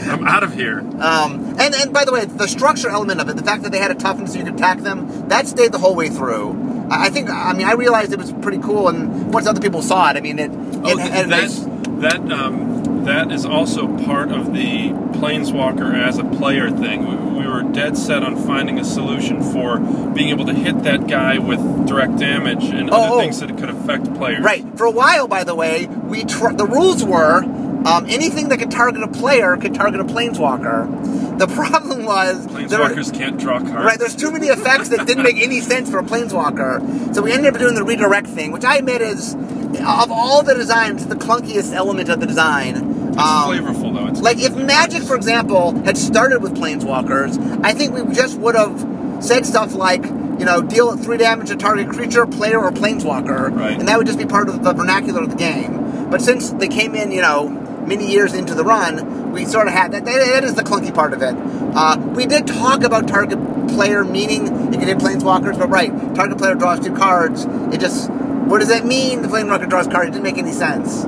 I'm 0.09 0.27
out 0.27 0.43
of 0.43 0.53
here. 0.53 0.79
Um, 0.79 1.55
and, 1.59 1.73
and 1.73 1.93
by 1.93 2.03
the 2.05 2.11
way, 2.11 2.25
the 2.25 2.47
structure 2.47 2.89
element 2.89 3.21
of 3.21 3.29
it, 3.29 3.37
the 3.37 3.43
fact 3.43 3.63
that 3.63 3.71
they 3.71 3.77
had 3.77 3.91
a 3.91 3.95
toughness 3.95 4.33
so 4.33 4.39
you 4.39 4.45
could 4.45 4.55
attack 4.55 4.79
them, 4.79 5.29
that 5.29 5.47
stayed 5.47 5.71
the 5.71 5.77
whole 5.77 5.95
way 5.95 6.09
through. 6.09 6.87
I 6.91 7.09
think, 7.09 7.29
I 7.29 7.53
mean, 7.53 7.65
I 7.65 7.73
realized 7.73 8.11
it 8.11 8.19
was 8.19 8.33
pretty 8.33 8.59
cool, 8.59 8.89
and 8.89 9.33
once 9.33 9.47
other 9.47 9.61
people 9.61 9.81
saw 9.81 10.09
it, 10.09 10.17
I 10.17 10.21
mean, 10.21 10.39
it, 10.39 10.51
Oh, 10.51 10.99
it 10.99 11.25
a 11.25 11.27
that, 11.29 12.01
that, 12.01 12.31
um, 12.31 12.74
that 13.05 13.31
is 13.31 13.45
also 13.45 13.87
part 14.05 14.31
of 14.31 14.53
the 14.53 14.89
Planeswalker 15.19 15.93
as 15.95 16.17
a 16.17 16.23
player 16.23 16.69
thing. 16.69 17.07
We, 17.07 17.41
we 17.41 17.47
were 17.47 17.63
dead 17.63 17.97
set 17.97 18.23
on 18.23 18.35
finding 18.35 18.79
a 18.79 18.83
solution 18.85 19.41
for 19.41 19.79
being 19.79 20.29
able 20.29 20.45
to 20.45 20.53
hit 20.53 20.83
that 20.83 21.07
guy 21.07 21.37
with 21.37 21.87
direct 21.87 22.17
damage 22.17 22.63
and 22.65 22.89
Oh, 22.89 22.93
other 22.95 23.15
oh. 23.15 23.19
things 23.19 23.39
that 23.39 23.57
could 23.57 23.69
affect 23.69 24.13
players. 24.15 24.43
Right. 24.43 24.65
For 24.77 24.85
a 24.85 24.91
while, 24.91 25.27
by 25.27 25.43
the 25.43 25.55
way, 25.55 25.85
we 25.87 26.23
tr- 26.25 26.53
the 26.53 26.65
rules 26.65 27.03
were 27.03 27.43
um, 27.85 28.05
anything 28.07 28.49
that 28.49 28.57
could 28.59 28.71
target 28.71 29.03
a 29.03 29.07
player 29.07 29.55
could 29.57 29.75
target 29.75 29.99
a 30.01 30.03
planeswalker. 30.05 31.37
The 31.37 31.47
problem 31.53 32.05
was 32.05 32.47
there 32.47 32.79
were- 32.79 32.85
Planeswalkers 32.89 33.13
can't 33.13 33.39
draw 33.39 33.59
cards. 33.59 33.73
Right, 33.85 33.99
there's 33.99 34.15
too 34.15 34.31
many 34.31 34.47
effects 34.47 34.89
that 34.89 35.05
didn't 35.05 35.23
make 35.23 35.37
any 35.37 35.61
sense 35.61 35.89
for 35.89 35.99
a 35.99 36.03
planeswalker. 36.03 37.13
So 37.13 37.21
we 37.21 37.31
ended 37.31 37.53
up 37.53 37.59
doing 37.59 37.75
the 37.75 37.83
redirect 37.83 38.27
thing, 38.27 38.51
which 38.51 38.63
I 38.63 38.77
admit 38.77 39.01
is, 39.01 39.35
of 39.35 40.11
all 40.11 40.41
the 40.41 40.55
designs, 40.55 41.05
the 41.05 41.15
clunkiest 41.15 41.73
element 41.73 42.09
of 42.09 42.19
the 42.19 42.25
design. 42.25 42.94
It's 43.17 43.23
Um, 43.23 43.49
flavorful 43.51 43.93
though. 43.93 44.07
It's 44.07 44.21
like 44.21 44.39
if 44.41 44.55
Magic, 44.55 45.03
for 45.03 45.15
example, 45.15 45.73
had 45.85 45.97
started 45.97 46.41
with 46.41 46.53
planeswalkers, 46.55 47.61
I 47.63 47.73
think 47.73 47.93
we 47.95 48.13
just 48.13 48.37
would 48.39 48.55
have 48.55 48.85
said 49.21 49.45
stuff 49.45 49.73
like, 49.73 50.05
you 50.05 50.45
know, 50.45 50.61
deal 50.61 50.95
three 50.97 51.17
damage 51.17 51.47
to 51.47 51.55
target 51.55 51.89
creature, 51.89 52.25
player, 52.25 52.59
or 52.59 52.71
planeswalker, 52.71 53.55
Right. 53.55 53.79
and 53.79 53.87
that 53.87 53.97
would 53.97 54.07
just 54.07 54.19
be 54.19 54.25
part 54.25 54.49
of 54.49 54.63
the 54.63 54.73
vernacular 54.73 55.21
of 55.23 55.29
the 55.29 55.35
game. 55.37 56.07
But 56.11 56.21
since 56.21 56.49
they 56.51 56.67
came 56.67 56.93
in, 56.93 57.11
you 57.11 57.21
know, 57.21 57.47
many 57.87 58.11
years 58.11 58.33
into 58.33 58.53
the 58.53 58.63
run, 58.65 59.31
we 59.31 59.45
sort 59.45 59.67
of 59.67 59.73
had 59.73 59.91
that. 59.93 60.03
That, 60.05 60.19
that 60.33 60.43
is 60.43 60.55
the 60.55 60.63
clunky 60.63 60.93
part 60.93 61.13
of 61.13 61.21
it. 61.21 61.35
Uh, 61.73 61.97
we 62.15 62.25
did 62.25 62.47
talk 62.47 62.83
about 62.83 63.07
target 63.07 63.39
player 63.69 64.03
meaning 64.03 64.45
you 64.73 64.77
can 64.79 64.87
hit 64.87 64.97
planeswalkers, 64.97 65.57
but 65.57 65.69
right, 65.69 65.91
target 66.15 66.37
player 66.37 66.55
draws 66.55 66.79
two 66.81 66.93
cards. 66.93 67.45
It 67.73 67.79
just, 67.79 68.09
what 68.09 68.59
does 68.59 68.67
that 68.69 68.85
mean? 68.85 69.21
The 69.21 69.27
planeswalker 69.29 69.69
draws 69.69 69.87
cards. 69.87 70.09
It 70.09 70.11
didn't 70.11 70.23
make 70.23 70.37
any 70.37 70.51
sense. 70.51 71.05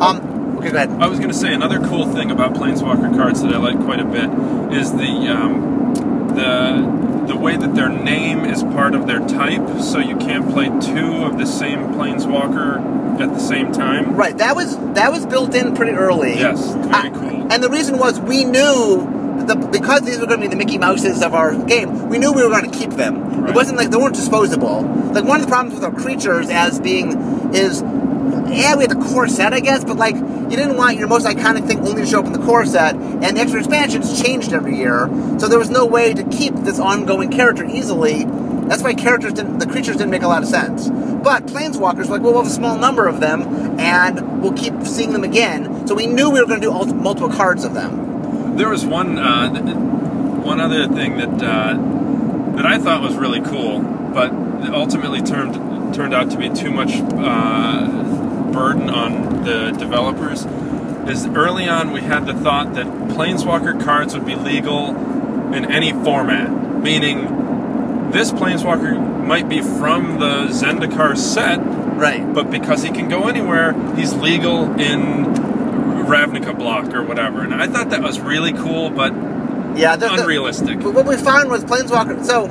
Um, 0.00 0.29
okay, 0.60 0.70
go 0.70 0.76
ahead. 0.76 0.90
I 1.00 1.06
was 1.06 1.18
going 1.18 1.30
to 1.30 1.36
say 1.36 1.52
another 1.52 1.78
cool 1.80 2.06
thing 2.12 2.30
about 2.30 2.54
Planeswalker 2.54 3.14
cards 3.16 3.42
that 3.42 3.52
I 3.52 3.58
like 3.58 3.78
quite 3.84 4.00
a 4.00 4.04
bit 4.04 4.30
is 4.78 4.92
the 4.92 5.28
um, 5.28 5.94
the 6.34 7.00
the 7.26 7.36
way 7.36 7.56
that 7.56 7.74
their 7.74 7.88
name 7.88 8.44
is 8.44 8.62
part 8.62 8.94
of 8.94 9.06
their 9.06 9.20
type, 9.20 9.80
so 9.80 9.98
you 9.98 10.16
can't 10.16 10.48
play 10.50 10.66
two 10.66 11.24
of 11.24 11.38
the 11.38 11.46
same 11.46 11.78
Planeswalker 11.94 13.20
at 13.20 13.32
the 13.34 13.38
same 13.40 13.72
time. 13.72 14.16
Right, 14.16 14.36
that 14.38 14.56
was 14.56 14.76
that 14.94 15.12
was 15.12 15.26
built 15.26 15.54
in 15.54 15.74
pretty 15.74 15.92
early. 15.92 16.34
Yes, 16.38 16.72
very 16.74 16.90
Uh, 17.08 17.10
cool. 17.10 17.52
And 17.52 17.62
the 17.62 17.68
reason 17.68 17.98
was 17.98 18.18
we 18.20 18.44
knew 18.44 19.44
the, 19.46 19.54
because 19.72 20.02
these 20.02 20.18
were 20.20 20.26
going 20.26 20.40
to 20.40 20.46
be 20.46 20.50
the 20.50 20.56
Mickey 20.56 20.78
Mouses 20.78 21.22
of 21.22 21.34
our 21.34 21.54
game. 21.64 22.08
We 22.08 22.18
knew 22.18 22.32
we 22.32 22.42
were 22.44 22.50
going 22.50 22.70
to 22.70 22.76
keep 22.78 22.90
them. 22.90 23.46
It 23.46 23.54
wasn't 23.54 23.78
like 23.78 23.90
they 23.90 23.96
weren't 23.96 24.14
disposable. 24.14 24.82
Like 24.82 25.24
one 25.24 25.40
of 25.40 25.46
the 25.46 25.50
problems 25.50 25.74
with 25.74 25.84
our 25.84 25.92
creatures 25.92 26.48
as 26.50 26.78
being 26.80 27.12
is, 27.54 27.82
yeah, 28.52 28.74
we 28.76 28.84
had 28.84 28.90
the 28.90 29.02
core 29.08 29.28
set, 29.28 29.52
I 29.52 29.60
guess, 29.60 29.84
but 29.84 29.96
like 29.96 30.16
you 30.16 30.56
didn't 30.56 30.76
want 30.76 30.96
your 30.96 31.08
most 31.08 31.26
iconic 31.26 31.66
thing 31.66 31.78
only 31.80 32.02
to 32.02 32.06
show 32.06 32.20
up 32.20 32.26
in 32.26 32.32
the 32.32 32.44
core 32.44 32.66
set, 32.66 32.94
and 32.94 33.36
the 33.36 33.40
extra 33.40 33.60
expansions 33.60 34.20
changed 34.20 34.52
every 34.52 34.76
year, 34.76 35.08
so 35.38 35.48
there 35.48 35.58
was 35.58 35.70
no 35.70 35.86
way 35.86 36.14
to 36.14 36.24
keep 36.24 36.54
this 36.56 36.78
ongoing 36.78 37.30
character 37.30 37.64
easily. 37.64 38.24
That's 38.24 38.82
why 38.82 38.94
characters 38.94 39.32
didn't, 39.32 39.58
the 39.58 39.66
creatures 39.66 39.96
didn't 39.96 40.10
make 40.10 40.22
a 40.22 40.28
lot 40.28 40.42
of 40.42 40.48
sense. 40.48 40.88
But 40.88 41.46
planeswalkers, 41.46 42.06
were 42.06 42.16
like, 42.16 42.22
well, 42.22 42.32
we'll 42.32 42.42
have 42.42 42.50
a 42.50 42.54
small 42.54 42.78
number 42.78 43.06
of 43.06 43.20
them, 43.20 43.78
and 43.80 44.42
we'll 44.42 44.52
keep 44.52 44.74
seeing 44.84 45.12
them 45.12 45.24
again. 45.24 45.86
So 45.86 45.94
we 45.94 46.06
knew 46.06 46.30
we 46.30 46.40
were 46.40 46.46
going 46.46 46.60
to 46.60 46.66
do 46.66 46.72
ult- 46.72 46.94
multiple 46.94 47.30
cards 47.30 47.64
of 47.64 47.74
them. 47.74 48.56
There 48.56 48.68
was 48.68 48.84
one 48.84 49.18
uh, 49.18 49.50
one 50.42 50.60
other 50.60 50.88
thing 50.88 51.18
that 51.18 51.42
uh, 51.42 51.74
that 52.56 52.66
I 52.66 52.78
thought 52.78 53.02
was 53.02 53.16
really 53.16 53.40
cool, 53.40 53.80
but 53.80 54.32
ultimately 54.72 55.20
turned 55.20 55.94
turned 55.94 56.14
out 56.14 56.30
to 56.30 56.38
be 56.38 56.48
too 56.48 56.70
much 56.70 56.92
uh, 56.92 57.86
burden 58.52 58.90
on 58.90 59.44
the 59.44 59.70
developers. 59.72 60.44
Is 61.08 61.26
early 61.26 61.68
on 61.68 61.92
we 61.92 62.00
had 62.02 62.26
the 62.26 62.34
thought 62.34 62.74
that 62.74 62.86
Planeswalker 62.86 63.82
cards 63.82 64.14
would 64.14 64.26
be 64.26 64.34
legal 64.36 64.90
in 65.54 65.70
any 65.70 65.92
format, 65.92 66.50
meaning 66.82 68.10
this 68.12 68.30
Planeswalker 68.32 69.26
might 69.26 69.48
be 69.48 69.60
from 69.60 70.18
the 70.20 70.46
Zendikar 70.48 71.16
set, 71.16 71.58
Right. 71.96 72.32
but 72.34 72.50
because 72.50 72.82
he 72.82 72.90
can 72.90 73.08
go 73.08 73.28
anywhere, 73.28 73.72
he's 73.96 74.12
legal 74.14 74.64
in 74.80 75.24
Ravnica 76.06 76.56
block 76.56 76.94
or 76.94 77.02
whatever. 77.02 77.42
And 77.42 77.54
I 77.54 77.66
thought 77.66 77.90
that 77.90 78.02
was 78.02 78.20
really 78.20 78.52
cool, 78.52 78.90
but 78.90 79.12
Yeah. 79.76 79.96
The, 79.96 80.08
the- 80.08 80.22
unrealistic. 80.22 80.80
But 80.80 80.94
what 80.94 81.06
we 81.06 81.16
found 81.16 81.50
was 81.50 81.64
Planeswalker. 81.64 82.24
So, 82.24 82.46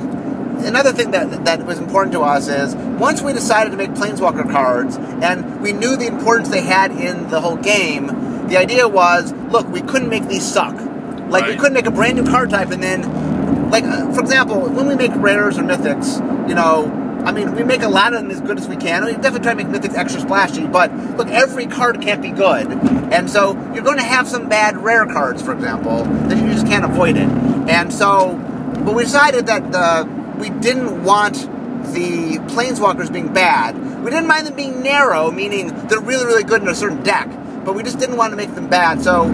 another 0.64 0.92
thing 0.92 1.10
that 1.12 1.44
that 1.44 1.64
was 1.66 1.78
important 1.78 2.12
to 2.12 2.20
us 2.20 2.48
is 2.48 2.74
once 2.74 3.22
we 3.22 3.32
decided 3.32 3.70
to 3.70 3.76
make 3.76 3.90
Planeswalker 3.90 4.50
cards, 4.50 4.96
and 4.96 5.60
we 5.60 5.72
knew 5.72 5.96
the 5.96 6.06
importance 6.06 6.48
they 6.48 6.62
had 6.62 6.90
in 6.92 7.28
the 7.30 7.40
whole 7.40 7.56
game. 7.56 8.06
The 8.48 8.56
idea 8.56 8.88
was, 8.88 9.32
look, 9.32 9.68
we 9.68 9.80
couldn't 9.80 10.08
make 10.08 10.26
these 10.26 10.44
suck. 10.44 10.74
Like 11.28 11.46
we 11.46 11.54
couldn't 11.56 11.74
make 11.74 11.86
a 11.86 11.92
brand 11.92 12.16
new 12.16 12.24
card 12.28 12.50
type 12.50 12.70
and 12.70 12.82
then, 12.82 13.70
like 13.70 13.84
uh, 13.84 14.12
for 14.12 14.20
example, 14.20 14.68
when 14.68 14.88
we 14.88 14.96
make 14.96 15.12
rares 15.14 15.58
or 15.58 15.62
mythics, 15.62 16.18
you 16.48 16.54
know. 16.54 16.96
I 17.20 17.32
mean, 17.32 17.54
we 17.54 17.64
make 17.64 17.82
a 17.82 17.88
lot 17.88 18.14
of 18.14 18.22
them 18.22 18.30
as 18.30 18.40
good 18.40 18.58
as 18.58 18.66
we 18.66 18.76
can. 18.76 19.04
We 19.04 19.12
definitely 19.12 19.40
try 19.40 19.52
to 19.52 19.62
make 19.62 19.66
mythics 19.66 19.94
extra 19.94 20.22
splashy, 20.22 20.66
but 20.66 20.90
look, 21.18 21.28
every 21.28 21.66
card 21.66 22.00
can't 22.00 22.22
be 22.22 22.30
good. 22.30 22.66
And 23.12 23.28
so 23.28 23.52
you're 23.74 23.84
going 23.84 23.98
to 23.98 24.02
have 24.02 24.26
some 24.26 24.48
bad 24.48 24.78
rare 24.78 25.04
cards, 25.04 25.42
for 25.42 25.52
example, 25.52 26.04
that 26.04 26.38
you 26.38 26.50
just 26.50 26.66
can't 26.66 26.82
avoid 26.82 27.18
it. 27.18 27.28
And 27.68 27.92
so, 27.92 28.36
but 28.86 28.94
we 28.94 29.02
decided 29.02 29.46
that 29.48 29.70
the, 29.70 30.08
we 30.40 30.50
didn't 30.50 31.04
want 31.04 31.34
the 31.92 32.38
planeswalkers 32.48 33.12
being 33.12 33.32
bad. 33.32 33.76
We 34.02 34.10
didn't 34.10 34.26
mind 34.26 34.46
them 34.46 34.56
being 34.56 34.82
narrow, 34.82 35.30
meaning 35.30 35.68
they're 35.88 36.00
really, 36.00 36.26
really 36.26 36.44
good 36.44 36.62
in 36.62 36.68
a 36.68 36.74
certain 36.74 37.02
deck, 37.02 37.28
but 37.64 37.74
we 37.74 37.82
just 37.82 37.98
didn't 37.98 38.16
want 38.16 38.32
to 38.32 38.36
make 38.36 38.54
them 38.54 38.68
bad. 38.68 39.02
So 39.02 39.28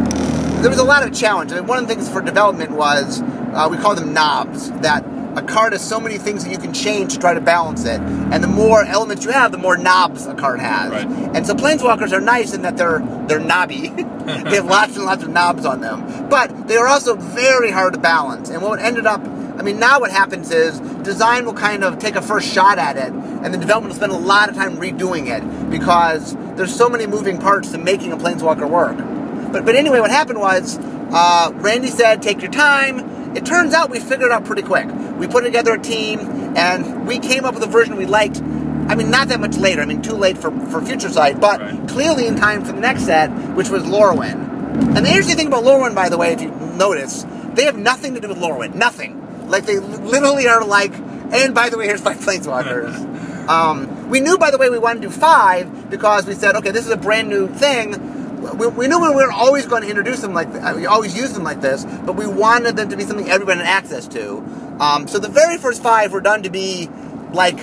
there 0.60 0.70
was 0.70 0.78
a 0.78 0.84
lot 0.84 1.06
of 1.06 1.14
challenge. 1.14 1.52
I 1.52 1.56
mean, 1.56 1.66
one 1.66 1.78
of 1.78 1.88
the 1.88 1.94
things 1.94 2.08
for 2.08 2.20
development 2.20 2.72
was 2.72 3.22
uh, 3.22 3.68
we 3.70 3.76
call 3.76 3.94
them 3.94 4.12
knobs. 4.12 4.70
That 4.80 5.04
a 5.36 5.42
card 5.42 5.72
has 5.72 5.86
so 5.86 6.00
many 6.00 6.16
things 6.18 6.44
that 6.44 6.50
you 6.50 6.58
can 6.58 6.72
change 6.72 7.12
to 7.12 7.18
try 7.18 7.34
to 7.34 7.40
balance 7.40 7.84
it, 7.84 8.00
and 8.00 8.42
the 8.42 8.48
more 8.48 8.84
elements 8.84 9.24
you 9.24 9.30
have, 9.30 9.52
the 9.52 9.58
more 9.58 9.76
knobs 9.76 10.26
a 10.26 10.34
card 10.34 10.60
has. 10.60 10.90
Right. 10.90 11.06
And 11.36 11.46
so 11.46 11.54
planeswalkers 11.54 12.12
are 12.12 12.20
nice 12.20 12.54
in 12.54 12.62
that 12.62 12.76
they're 12.76 13.00
they're 13.28 13.40
knobby. 13.40 13.88
they 13.90 14.56
have 14.56 14.64
lots 14.66 14.96
and 14.96 15.04
lots 15.04 15.22
of 15.22 15.28
knobs 15.30 15.64
on 15.66 15.80
them, 15.80 16.28
but 16.28 16.68
they 16.68 16.76
are 16.76 16.88
also 16.88 17.16
very 17.16 17.70
hard 17.70 17.92
to 17.94 18.00
balance. 18.00 18.48
And 18.48 18.62
what 18.62 18.80
ended 18.80 19.06
up, 19.06 19.22
I 19.58 19.62
mean, 19.62 19.78
now 19.78 20.00
what 20.00 20.10
happens 20.10 20.50
is 20.50 20.80
design 21.02 21.46
will 21.46 21.54
kind 21.54 21.82
of 21.84 21.98
take 21.98 22.14
a 22.14 22.22
first 22.22 22.52
shot 22.52 22.78
at 22.78 22.96
it, 22.96 23.12
and 23.12 23.52
the 23.52 23.58
development 23.58 23.92
will 23.92 23.96
spend 23.96 24.12
a 24.12 24.16
lot 24.16 24.48
of 24.48 24.54
time 24.54 24.76
redoing 24.76 25.28
it 25.28 25.70
because 25.70 26.34
there's 26.56 26.74
so 26.74 26.88
many 26.88 27.06
moving 27.06 27.38
parts 27.38 27.72
to 27.72 27.78
making 27.78 28.12
a 28.12 28.16
planeswalker 28.16 28.68
work. 28.68 28.96
But 29.52 29.64
but 29.64 29.74
anyway, 29.76 30.00
what 30.00 30.10
happened 30.10 30.40
was 30.40 30.78
uh, 30.78 31.50
Randy 31.54 31.88
said, 31.88 32.22
"Take 32.22 32.42
your 32.42 32.50
time." 32.52 33.16
it 33.36 33.44
turns 33.44 33.74
out 33.74 33.90
we 33.90 34.00
figured 34.00 34.22
it 34.22 34.32
out 34.32 34.46
pretty 34.46 34.62
quick. 34.62 34.86
We 35.18 35.26
put 35.26 35.44
together 35.44 35.74
a 35.74 35.78
team, 35.78 36.20
and 36.56 37.06
we 37.06 37.18
came 37.18 37.44
up 37.44 37.52
with 37.54 37.62
a 37.62 37.66
version 37.66 37.96
we 37.96 38.06
liked. 38.06 38.40
I 38.88 38.94
mean, 38.94 39.10
not 39.10 39.28
that 39.28 39.40
much 39.40 39.56
later. 39.56 39.82
I 39.82 39.84
mean, 39.84 40.00
too 40.00 40.14
late 40.14 40.38
for, 40.38 40.50
for 40.68 40.80
Future 40.80 41.10
Sight, 41.10 41.38
but 41.38 41.60
Right. 41.60 41.88
clearly 41.88 42.26
in 42.26 42.36
time 42.36 42.64
for 42.64 42.72
the 42.72 42.80
next 42.80 43.02
set, 43.04 43.28
which 43.54 43.68
was 43.68 43.82
Lorwyn. 43.82 44.96
And 44.96 45.04
the 45.04 45.08
interesting 45.08 45.36
thing 45.36 45.48
about 45.48 45.64
Lorwyn, 45.64 45.94
by 45.94 46.08
the 46.08 46.16
way, 46.16 46.32
if 46.32 46.40
you 46.40 46.50
notice, 46.50 47.26
they 47.54 47.64
have 47.64 47.76
nothing 47.76 48.14
to 48.14 48.20
do 48.20 48.28
with 48.28 48.38
Lorwyn. 48.38 48.74
Nothing. 48.74 49.15
Like, 49.48 49.66
they 49.66 49.78
literally 49.78 50.48
are 50.48 50.64
like, 50.64 50.92
and 50.94 51.54
by 51.54 51.70
the 51.70 51.78
way, 51.78 51.86
here's 51.86 52.00
five 52.00 52.18
planeswalkers. 52.18 53.48
um, 53.48 54.08
we 54.10 54.20
knew, 54.20 54.38
by 54.38 54.50
the 54.50 54.58
way, 54.58 54.70
we 54.70 54.78
wanted 54.78 55.02
to 55.02 55.08
do 55.08 55.14
five 55.14 55.90
because 55.90 56.26
we 56.26 56.34
said, 56.34 56.56
okay, 56.56 56.70
this 56.70 56.84
is 56.86 56.92
a 56.92 56.96
brand 56.96 57.28
new 57.28 57.48
thing. 57.48 58.12
We, 58.58 58.68
we 58.68 58.86
knew 58.86 59.00
we 59.00 59.12
were 59.14 59.32
always 59.32 59.66
going 59.66 59.82
to 59.82 59.88
introduce 59.88 60.20
them 60.20 60.32
like 60.34 60.52
th- 60.52 60.76
we 60.76 60.86
always 60.86 61.16
use 61.16 61.32
them 61.32 61.42
like 61.42 61.60
this, 61.60 61.84
but 61.84 62.14
we 62.14 62.26
wanted 62.26 62.76
them 62.76 62.88
to 62.90 62.96
be 62.96 63.02
something 63.02 63.28
everyone 63.28 63.58
had 63.58 63.66
access 63.66 64.06
to. 64.08 64.38
Um, 64.78 65.08
so 65.08 65.18
the 65.18 65.28
very 65.28 65.58
first 65.58 65.82
five 65.82 66.12
were 66.12 66.20
done 66.20 66.44
to 66.44 66.50
be 66.50 66.88
like 67.32 67.56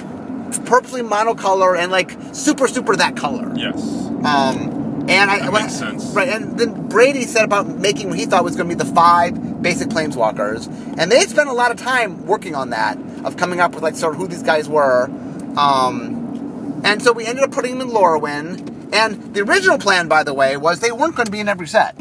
purposely 0.66 1.02
monocolor 1.02 1.78
and 1.78 1.90
like 1.92 2.12
super 2.34 2.68
super 2.68 2.96
that 2.98 3.16
color. 3.16 3.52
Yes. 3.56 3.82
Um, 4.26 4.73
and 5.10 5.30
I 5.32 5.40
That 5.40 5.52
what- 5.52 5.62
makes 5.64 5.74
sense. 5.76 6.06
Right, 6.14 6.30
and 6.30 6.58
then 6.58 6.88
Brady 6.88 7.26
set 7.26 7.44
about 7.44 7.68
making 7.68 8.10
what 8.10 8.18
he 8.20 8.26
thought 8.26 8.44
was 8.44 8.56
going 8.56 8.70
to 8.70 8.76
be 8.76 8.84
the 8.84 8.94
five 8.94 9.62
basic 9.62 9.90
planeswalkers, 9.90 10.68
and 10.98 11.12
they 11.12 11.20
spent 11.22 11.50
a 11.50 11.54
lot 11.54 11.72
of 11.72 11.78
time 11.78 12.26
working 12.26 12.56
on 12.56 12.70
that, 12.72 12.98
of 13.24 13.38
coming 13.38 13.60
up 13.60 13.74
with 13.74 13.84
like 13.84 13.96
sort 13.96 14.14
of 14.14 14.20
who 14.20 14.28
these 14.28 14.44
guys 14.44 14.68
were. 14.70 15.10
Um, 15.58 16.82
and 16.84 17.02
so 17.02 17.12
we 17.14 17.26
ended 17.26 17.44
up 17.44 17.52
putting 17.52 17.78
them 17.78 17.90
in 17.90 17.94
Lorwyn. 17.96 18.70
And 18.94 19.34
the 19.34 19.42
original 19.42 19.78
plan, 19.80 20.08
by 20.08 20.24
the 20.24 20.34
way, 20.34 20.56
was 20.58 20.80
they 20.80 20.92
weren't 20.92 21.16
going 21.16 21.26
to 21.26 21.32
be 21.32 21.40
in 21.40 21.48
every 21.50 21.68
set. 21.68 21.96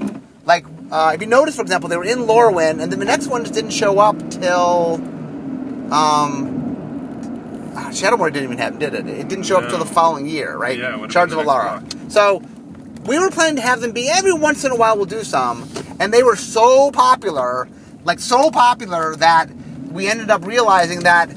Like, 0.45 0.67
uh, 0.91 1.13
if 1.15 1.21
you 1.23 1.27
notice, 1.27 1.57
for 1.57 1.63
example, 1.63 1.89
they 1.89 1.97
were 1.97 2.05
in 2.05 2.21
Lorwyn, 2.27 2.83
and 2.83 2.93
then 2.93 2.99
the 2.99 3.05
next 3.07 3.29
one 3.29 3.43
just 3.43 3.55
didn't 3.55 3.71
show 3.71 3.99
up 3.99 4.17
till. 4.31 5.01
Um, 5.93 7.73
ah, 7.77 7.89
Shadowmoor 7.91 8.33
didn't 8.33 8.45
even 8.45 8.59
have, 8.59 8.79
did 8.79 8.95
it? 8.95 9.07
It 9.07 9.29
didn't 9.29 9.45
show 9.45 9.59
up 9.59 9.69
till 9.69 9.79
the 9.79 9.85
following 9.87 10.27
year, 10.27 10.57
right? 10.57 10.79
Yeah, 10.79 11.07
Shards 11.09 11.33
of 11.33 11.39
Alara. 11.39 11.83
So 12.11 12.43
we 13.05 13.19
were 13.19 13.31
planning 13.31 13.57
to 13.57 13.63
have 13.63 13.81
them 13.81 13.93
be 13.93 14.09
every 14.09 14.33
once 14.33 14.65
in 14.65 14.71
a 14.71 14.77
while 14.77 14.97
we'll 14.97 15.07
do 15.07 15.25
some, 15.25 15.69
and 15.99 16.13
they 16.13 16.23
were 16.23 16.37
so 16.37 16.91
popular, 16.91 17.69
like 18.05 18.21
so 18.21 18.51
popular 18.51 19.17
that 19.17 19.51
we 19.91 20.09
ended 20.09 20.31
up 20.31 20.47
realizing 20.47 21.01
that 21.01 21.31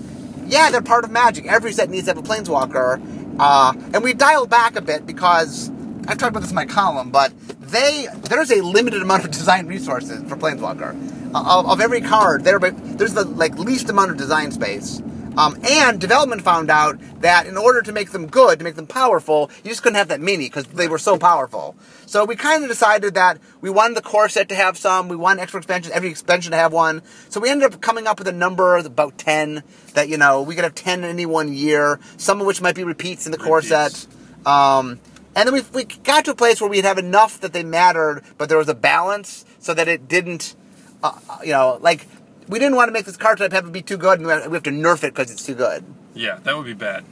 yeah, 0.47 0.69
they're 0.69 0.81
part 0.81 1.03
of 1.03 1.11
Magic. 1.11 1.45
Every 1.47 1.73
set 1.73 1.89
needs 1.89 2.05
to 2.05 2.13
have 2.13 2.17
a 2.17 2.27
Planeswalker, 2.27 3.35
uh, 3.39 3.73
and 3.93 4.03
we 4.03 4.13
dialed 4.13 4.49
back 4.49 4.75
a 4.75 4.81
bit 4.81 5.05
because 5.05 5.69
I've 6.07 6.17
talked 6.17 6.29
about 6.29 6.41
this 6.41 6.51
in 6.51 6.55
my 6.55 6.65
column, 6.65 7.09
but 7.09 7.33
they 7.59 8.07
there's 8.29 8.51
a 8.51 8.61
limited 8.61 9.01
amount 9.01 9.25
of 9.25 9.31
design 9.31 9.67
resources 9.67 10.21
for 10.29 10.35
Planeswalker. 10.35 11.13
Uh, 11.33 11.59
of, 11.59 11.69
of 11.69 11.81
every 11.81 11.99
card, 11.99 12.45
there 12.45 12.59
but 12.59 12.75
there's 12.97 13.13
the 13.13 13.25
like 13.25 13.57
least 13.57 13.89
amount 13.89 14.11
of 14.11 14.17
design 14.17 14.51
space. 14.51 15.01
Um, 15.37 15.59
and 15.63 15.99
development 15.99 16.41
found 16.43 16.69
out 16.69 16.97
that 17.21 17.45
in 17.45 17.57
order 17.57 17.81
to 17.81 17.91
make 17.91 18.11
them 18.11 18.27
good, 18.27 18.59
to 18.59 18.63
make 18.63 18.75
them 18.75 18.87
powerful, 18.87 19.51
you 19.63 19.69
just 19.69 19.83
couldn't 19.83 19.97
have 19.97 20.07
that 20.07 20.21
many 20.21 20.47
because 20.47 20.65
they 20.67 20.87
were 20.87 20.97
so 20.97 21.17
powerful. 21.17 21.75
So 22.05 22.23
we 22.23 22.35
kind 22.35 22.63
of 22.63 22.69
decided 22.69 23.15
that 23.15 23.39
we 23.61 23.69
wanted 23.69 23.97
the 23.97 24.01
core 24.01 24.29
set 24.29 24.47
to 24.49 24.55
have 24.55 24.77
some, 24.77 25.09
we 25.09 25.15
wanted 25.15 25.41
extra 25.41 25.57
expansions, 25.57 25.93
every 25.93 26.09
expansion 26.09 26.51
to 26.51 26.57
have 26.57 26.71
one. 26.71 27.01
So 27.29 27.39
we 27.39 27.49
ended 27.49 27.73
up 27.73 27.81
coming 27.81 28.07
up 28.07 28.19
with 28.19 28.27
a 28.27 28.31
number 28.31 28.77
of 28.77 28.85
about 28.85 29.17
10 29.17 29.63
that, 29.93 30.07
you 30.07 30.17
know, 30.17 30.41
we 30.41 30.55
could 30.55 30.63
have 30.63 30.75
10 30.75 30.99
in 30.99 31.09
any 31.09 31.25
one 31.25 31.51
year, 31.51 31.99
some 32.17 32.39
of 32.39 32.47
which 32.47 32.61
might 32.61 32.75
be 32.75 32.83
repeats 32.83 33.25
in 33.25 33.31
the 33.31 33.37
core 33.37 33.57
Repeats. 33.57 34.07
set. 34.07 34.07
Um, 34.45 34.99
and 35.35 35.47
then 35.47 35.53
we, 35.53 35.63
we 35.73 35.83
got 35.83 36.23
to 36.25 36.31
a 36.31 36.35
place 36.35 36.61
where 36.61 36.69
we'd 36.69 36.85
have 36.85 36.97
enough 36.97 37.41
that 37.41 37.51
they 37.51 37.63
mattered, 37.63 38.23
but 38.37 38.47
there 38.47 38.57
was 38.57 38.69
a 38.69 38.75
balance 38.75 39.43
so 39.59 39.73
that 39.73 39.89
it 39.89 40.07
didn't, 40.07 40.55
uh, 41.03 41.11
you 41.43 41.51
know, 41.51 41.77
like, 41.81 42.07
we 42.47 42.59
didn't 42.59 42.75
want 42.75 42.87
to 42.89 42.91
make 42.93 43.05
this 43.05 43.17
card 43.17 43.37
type 43.37 43.51
have 43.51 43.65
to 43.65 43.69
be 43.71 43.81
too 43.81 43.97
good 43.97 44.19
and 44.19 44.27
we 44.27 44.33
have 44.33 44.63
to 44.63 44.71
nerf 44.71 45.03
it 45.03 45.13
because 45.13 45.31
it's 45.31 45.45
too 45.45 45.55
good. 45.55 45.83
Yeah, 46.13 46.39
that 46.43 46.55
would 46.55 46.65
be 46.65 46.73
bad. 46.73 47.03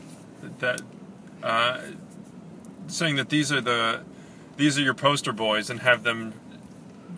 That 0.60 0.82
uh, 1.42 1.82
saying 2.88 3.16
that 3.18 3.30
these 3.30 3.52
are 3.52 3.62
the 3.62 4.02
these 4.58 4.78
are 4.78 4.82
your 4.82 4.94
poster 4.94 5.32
boys 5.34 5.70
and 5.70 5.80
have 5.82 6.04
them 6.04 6.34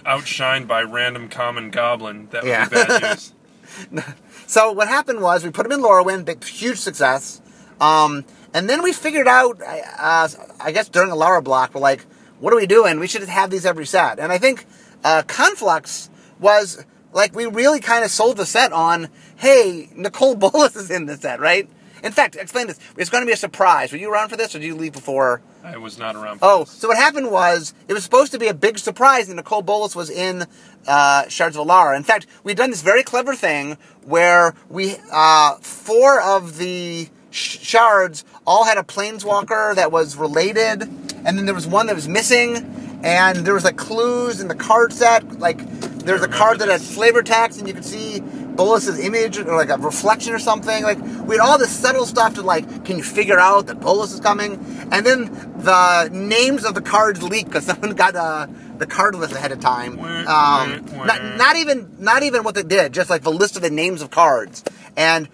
outshined 0.06 0.67
by 0.67 0.82
random 0.84 1.28
common 1.30 1.69
goblin. 1.71 2.28
That 2.32 2.43
would 2.43 2.49
Yeah. 2.49 2.65
be 2.69 2.75
bad 2.75 3.01
news. 3.01 3.34
So 4.47 4.71
what 4.71 4.88
happened 4.88 5.21
was 5.21 5.43
we 5.43 5.49
put 5.49 5.63
them 5.67 5.71
in 5.71 5.84
Lorwyn, 5.84 6.23
big, 6.23 6.43
huge 6.43 6.78
success. 6.78 7.41
Um, 7.82 8.23
and 8.54 8.69
then 8.69 8.84
we 8.84 8.93
figured 8.93 9.28
out, 9.28 9.60
uh, 9.60 10.28
I 10.60 10.71
guess 10.71 10.88
during 10.88 11.10
Alara 11.10 11.43
block, 11.43 11.73
we're 11.73 11.82
like, 11.82 12.06
what 12.39 12.54
are 12.54 12.56
we 12.56 12.67
doing? 12.67 12.99
We 12.99 13.08
should 13.08 13.23
have 13.28 13.49
these 13.49 13.65
every 13.65 13.88
set. 13.88 14.19
And 14.19 14.32
I 14.32 14.38
think 14.38 14.67
uh, 15.04 15.23
Conflux 15.25 16.12
was 16.39 16.86
like 17.15 17.34
we 17.36 17.47
really 17.47 17.80
kind 17.80 18.04
of 18.06 18.12
sold 18.12 18.38
the 18.38 18.45
set 18.45 18.71
on, 18.71 19.08
hey, 19.38 19.89
Nicol 19.95 20.36
Bolas 20.43 20.75
is 20.75 20.91
in 20.91 21.08
the 21.08 21.17
set, 21.17 21.39
right? 21.39 21.67
In 22.04 22.12
fact, 22.12 22.36
explain 22.36 22.67
this. 22.67 22.78
It's 22.97 23.10
going 23.10 23.23
to 23.23 23.25
be 23.25 23.32
a 23.34 23.38
surprise. 23.38 23.91
Were 23.91 23.97
you 23.97 24.12
around 24.13 24.30
for 24.30 24.36
this, 24.38 24.54
or 24.54 24.60
did 24.60 24.67
you 24.67 24.75
leave 24.75 24.93
before? 24.93 25.41
I 25.63 25.78
was 25.78 25.97
not 25.97 26.15
around. 26.15 26.38
For 26.38 26.45
Oh, 26.45 26.60
this. 26.60 26.69
so 26.71 26.88
what 26.89 26.97
happened 26.97 27.32
was 27.32 27.73
it 27.88 27.93
was 27.93 28.04
supposed 28.04 28.32
to 28.34 28.38
be 28.38 28.47
a 28.47 28.54
big 28.54 28.78
surprise, 28.78 29.28
and 29.28 29.38
Nicol 29.38 29.63
Bolas 29.63 29.95
was 29.95 30.12
in 30.12 30.45
uh, 30.86 31.28
Shards 31.30 31.58
of 31.58 31.65
Alara. 31.65 31.95
In 31.97 32.04
fact, 32.04 32.28
we'd 32.43 32.58
done 32.58 32.69
this 32.69 32.84
very 32.84 33.01
clever 33.01 33.34
thing 33.34 33.78
where 34.04 34.54
we 34.69 34.97
uh, 35.12 35.56
four 35.62 36.21
of 36.21 36.58
the 36.58 37.10
sh- 37.32 37.58
shards 37.65 38.23
all 38.45 38.65
had 38.65 38.78
a 38.78 38.84
planeswalker 38.84 39.73
that 39.73 39.91
was 39.91 40.15
related, 40.15 40.84
and 40.84 41.25
then 41.39 41.45
there 41.47 41.56
was 41.56 41.65
one 41.65 41.88
that 41.88 41.95
was 41.95 42.08
missing, 42.08 42.58
and 43.04 43.38
there 43.38 43.56
was 43.56 43.63
like 43.63 43.78
clues 43.78 44.41
in 44.41 44.47
the 44.47 44.54
card 44.56 44.93
set. 44.93 45.39
Like 45.39 45.60
there 46.06 46.13
was 46.13 46.24
a 46.24 46.28
card 46.28 46.60
that 46.60 46.70
had 46.70 46.82
flavor 46.82 47.24
text, 47.24 47.60
and 47.60 47.68
you 47.68 47.74
could 47.74 47.84
see 47.84 48.22
Bolas's 48.22 49.00
image 49.00 49.38
or 49.38 49.56
like 49.56 49.70
a 49.70 49.78
reflection 49.78 50.34
or 50.34 50.39
something. 50.39 50.84
Like 50.84 51.00
we 51.26 51.36
had 51.36 51.41
all 51.41 51.58
this 51.58 51.72
subtle 51.72 52.06
stuff 52.06 52.36
to 52.36 52.41
like, 52.41 52.86
can 52.86 52.98
you 52.98 53.04
figure 53.04 53.39
out 53.39 53.68
that 53.68 53.80
Bolas 53.80 54.13
is 54.13 54.20
coming? 54.20 54.54
And 54.91 55.06
then 55.06 55.26
the 55.58 56.10
names 56.12 56.63
of 56.63 56.76
the 56.76 56.82
cards 56.82 57.24
leaked 57.24 57.50
because 57.50 57.65
someone 57.72 57.96
got 57.96 58.15
uh, 58.15 58.48
the 58.78 58.86
card 58.86 59.15
list 59.15 59.34
ahead 59.34 59.52
of 59.52 59.60
time. 59.60 60.00
Um, 60.00 60.86
not, 61.06 61.38
not 61.38 61.56
even 61.56 61.96
not 62.00 62.24
even 62.24 62.44
what 62.44 62.56
they 62.56 62.63
did, 62.63 62.94
just 62.94 63.10
like 63.10 63.24
the 63.24 63.32
list 63.32 63.56
of 63.56 63.62
the 63.62 63.72
names 63.72 64.02
of 64.02 64.12
cards. 64.12 64.63
And 64.96 65.28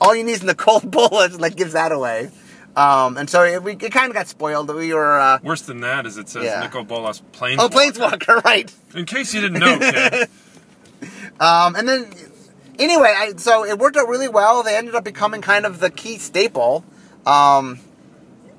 all 0.00 0.14
you 0.14 0.24
need 0.24 0.32
is 0.32 0.42
Nicol 0.42 0.80
Bolas, 0.84 1.38
like 1.38 1.56
gives 1.56 1.72
that 1.72 1.92
away. 1.92 2.30
Um, 2.76 3.16
and 3.16 3.28
so 3.28 3.42
it, 3.42 3.62
we, 3.62 3.72
it 3.72 3.90
kind 3.90 4.08
of 4.10 4.12
got 4.14 4.28
spoiled. 4.28 4.72
We 4.74 4.92
were 4.92 5.18
uh, 5.18 5.38
Worse 5.42 5.62
than 5.62 5.80
that 5.80 6.04
is 6.04 6.18
it 6.18 6.28
says 6.28 6.44
Yeah. 6.44 6.60
Nicol 6.60 6.84
Bolas 6.84 7.22
Planeswalker. 7.32 7.56
oh 7.58 7.68
Planeswalker, 7.70 8.44
right? 8.44 8.70
In 8.94 9.06
case 9.06 9.32
you 9.32 9.40
didn't 9.40 9.60
know. 9.60 10.24
Um, 11.38 11.76
and 11.76 11.86
then, 11.86 12.10
anyway, 12.78 13.12
I, 13.14 13.32
so 13.36 13.64
it 13.66 13.78
worked 13.78 13.98
out 13.98 14.08
really 14.08 14.28
well. 14.28 14.62
They 14.62 14.74
ended 14.74 14.94
up 14.94 15.04
becoming 15.04 15.42
kind 15.42 15.66
of 15.66 15.80
the 15.80 15.90
key 15.90 16.16
staple. 16.16 16.82
Um, 17.26 17.80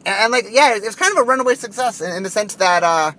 and, 0.06 0.16
and, 0.16 0.32
like, 0.32 0.46
yeah, 0.52 0.76
it 0.76 0.84
was 0.84 0.96
kind 0.96 1.12
of 1.12 1.18
a 1.18 1.24
runaway 1.24 1.56
success 1.56 2.02
in, 2.02 2.12
in 2.16 2.22
the 2.24 2.30
sense 2.30 2.56
that, 2.56 2.84
uh, 2.84 3.12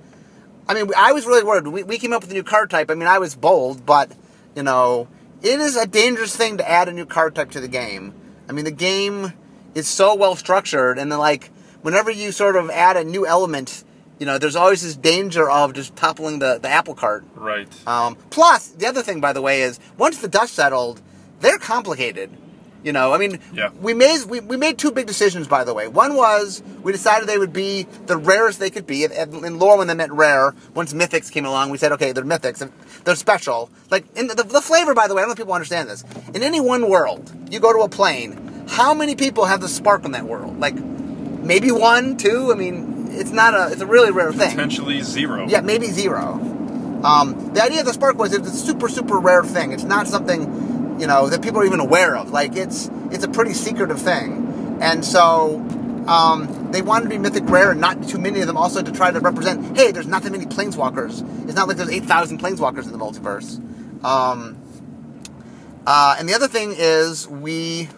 I 0.68 0.74
mean, 0.74 0.90
I 0.96 1.12
was 1.12 1.26
really 1.26 1.42
worried. 1.42 1.66
We, 1.66 1.82
we 1.82 1.98
came 1.98 2.12
up 2.12 2.22
with 2.22 2.30
a 2.30 2.34
new 2.34 2.44
card 2.44 2.70
type. 2.70 2.90
I 2.90 2.94
mean, 2.94 3.08
I 3.08 3.18
was 3.18 3.34
bold, 3.34 3.84
but, 3.84 4.12
you 4.54 4.62
know, 4.62 5.08
it 5.42 5.58
is 5.58 5.76
a 5.76 5.86
dangerous 5.86 6.36
thing 6.36 6.58
to 6.58 6.70
add 6.70 6.88
a 6.88 6.92
new 6.92 7.06
card 7.06 7.34
type 7.34 7.50
to 7.52 7.60
the 7.60 7.68
game. 7.68 8.14
I 8.48 8.52
mean, 8.52 8.64
the 8.64 8.70
game 8.70 9.32
is 9.74 9.86
so 9.88 10.14
well 10.14 10.36
structured, 10.36 10.98
and 10.98 11.10
then, 11.12 11.18
like, 11.18 11.50
whenever 11.82 12.10
you 12.10 12.32
sort 12.32 12.56
of 12.56 12.70
add 12.70 12.96
a 12.96 13.04
new 13.04 13.26
element, 13.26 13.84
you 14.18 14.26
know, 14.26 14.38
there's 14.38 14.56
always 14.56 14.82
this 14.82 14.96
danger 14.96 15.48
of 15.48 15.74
just 15.74 15.94
toppling 15.94 16.38
the, 16.40 16.58
the 16.58 16.68
apple 16.68 16.94
cart. 16.94 17.24
right. 17.34 17.68
Um, 17.86 18.16
plus, 18.30 18.68
the 18.68 18.86
other 18.86 19.02
thing, 19.02 19.20
by 19.20 19.32
the 19.32 19.42
way, 19.42 19.62
is 19.62 19.78
once 19.96 20.18
the 20.20 20.28
dust 20.28 20.54
settled, 20.54 21.00
they're 21.40 21.58
complicated. 21.58 22.30
You 22.84 22.92
know, 22.92 23.12
I 23.12 23.18
mean, 23.18 23.40
Yeah. 23.52 23.70
we 23.80 23.92
made 23.92 24.24
we, 24.26 24.38
we 24.38 24.56
made 24.56 24.78
two 24.78 24.92
big 24.92 25.06
decisions, 25.06 25.48
by 25.48 25.64
the 25.64 25.74
way. 25.74 25.88
One 25.88 26.14
was 26.14 26.62
we 26.82 26.92
decided 26.92 27.28
they 27.28 27.36
would 27.36 27.52
be 27.52 27.82
the 28.06 28.16
rarest 28.16 28.60
they 28.60 28.70
could 28.70 28.86
be. 28.86 29.02
In, 29.02 29.12
in 29.44 29.58
lore, 29.58 29.78
when 29.78 29.88
they 29.88 29.94
meant 29.94 30.12
rare, 30.12 30.54
once 30.74 30.92
mythics 30.92 31.30
came 31.30 31.44
along, 31.44 31.70
we 31.70 31.78
said, 31.78 31.90
okay, 31.92 32.12
they're 32.12 32.24
mythics. 32.24 32.60
and 32.62 32.72
They're 33.02 33.16
special. 33.16 33.68
Like 33.90 34.04
in 34.16 34.28
the, 34.28 34.34
the 34.36 34.60
flavor, 34.60 34.94
by 34.94 35.08
the 35.08 35.14
way, 35.14 35.22
I 35.22 35.24
don't 35.24 35.30
know 35.30 35.32
if 35.32 35.38
people 35.38 35.54
understand 35.54 35.88
this. 35.88 36.04
In 36.34 36.42
any 36.44 36.60
one 36.60 36.88
world, 36.88 37.30
you 37.50 37.58
go 37.58 37.72
to 37.72 37.80
a 37.80 37.88
plane. 37.88 38.47
How 38.68 38.94
many 38.94 39.16
people 39.16 39.46
have 39.46 39.60
the 39.60 39.68
spark 39.68 40.04
in 40.04 40.12
that 40.12 40.24
world? 40.24 40.60
Like 40.60 40.74
maybe 40.74 41.70
one, 41.72 42.16
two. 42.16 42.52
I 42.52 42.54
mean, 42.54 43.08
it's 43.10 43.30
not 43.30 43.54
a. 43.54 43.72
It's 43.72 43.80
a 43.80 43.86
really 43.86 44.10
rare 44.10 44.32
thing. 44.32 44.50
Potentially 44.50 45.00
zero. 45.02 45.46
Yeah, 45.48 45.60
maybe 45.60 45.86
zero. 45.86 46.34
Um, 47.02 47.52
the 47.54 47.62
idea 47.62 47.80
of 47.80 47.86
the 47.86 47.92
spark 47.92 48.18
was 48.18 48.32
it's 48.32 48.48
a 48.48 48.56
super 48.56 48.88
super 48.88 49.18
rare 49.18 49.44
thing. 49.44 49.72
It's 49.72 49.84
not 49.84 50.06
something 50.06 50.98
you 51.00 51.06
know 51.06 51.28
that 51.28 51.42
people 51.42 51.60
are 51.60 51.64
even 51.64 51.80
aware 51.80 52.16
of. 52.16 52.30
Like 52.30 52.56
it's 52.56 52.90
it's 53.10 53.24
a 53.24 53.28
pretty 53.28 53.54
secretive 53.54 54.00
thing, 54.00 54.78
and 54.80 55.04
so 55.04 55.56
um, 56.08 56.68
they 56.72 56.82
wanted 56.82 57.04
to 57.04 57.10
be 57.10 57.18
mythic 57.18 57.48
rare 57.48 57.70
and 57.70 57.80
not 57.80 58.08
too 58.08 58.18
many 58.18 58.40
of 58.40 58.46
them. 58.46 58.56
Also 58.56 58.82
to 58.82 58.92
try 58.92 59.10
to 59.10 59.20
represent, 59.20 59.76
hey, 59.76 59.92
there's 59.92 60.06
not 60.06 60.22
that 60.22 60.32
many 60.32 60.46
planeswalkers. 60.46 61.22
It's 61.44 61.54
not 61.54 61.68
like 61.68 61.76
there's 61.76 61.90
eight 61.90 62.04
thousand 62.04 62.40
planeswalkers 62.40 62.84
in 62.84 62.92
the 62.92 62.98
multiverse. 62.98 63.58
Um, 64.04 64.58
uh, 65.86 66.16
and 66.18 66.28
the 66.28 66.34
other 66.34 66.48
thing 66.48 66.74
is 66.76 67.26
we, 67.26 67.88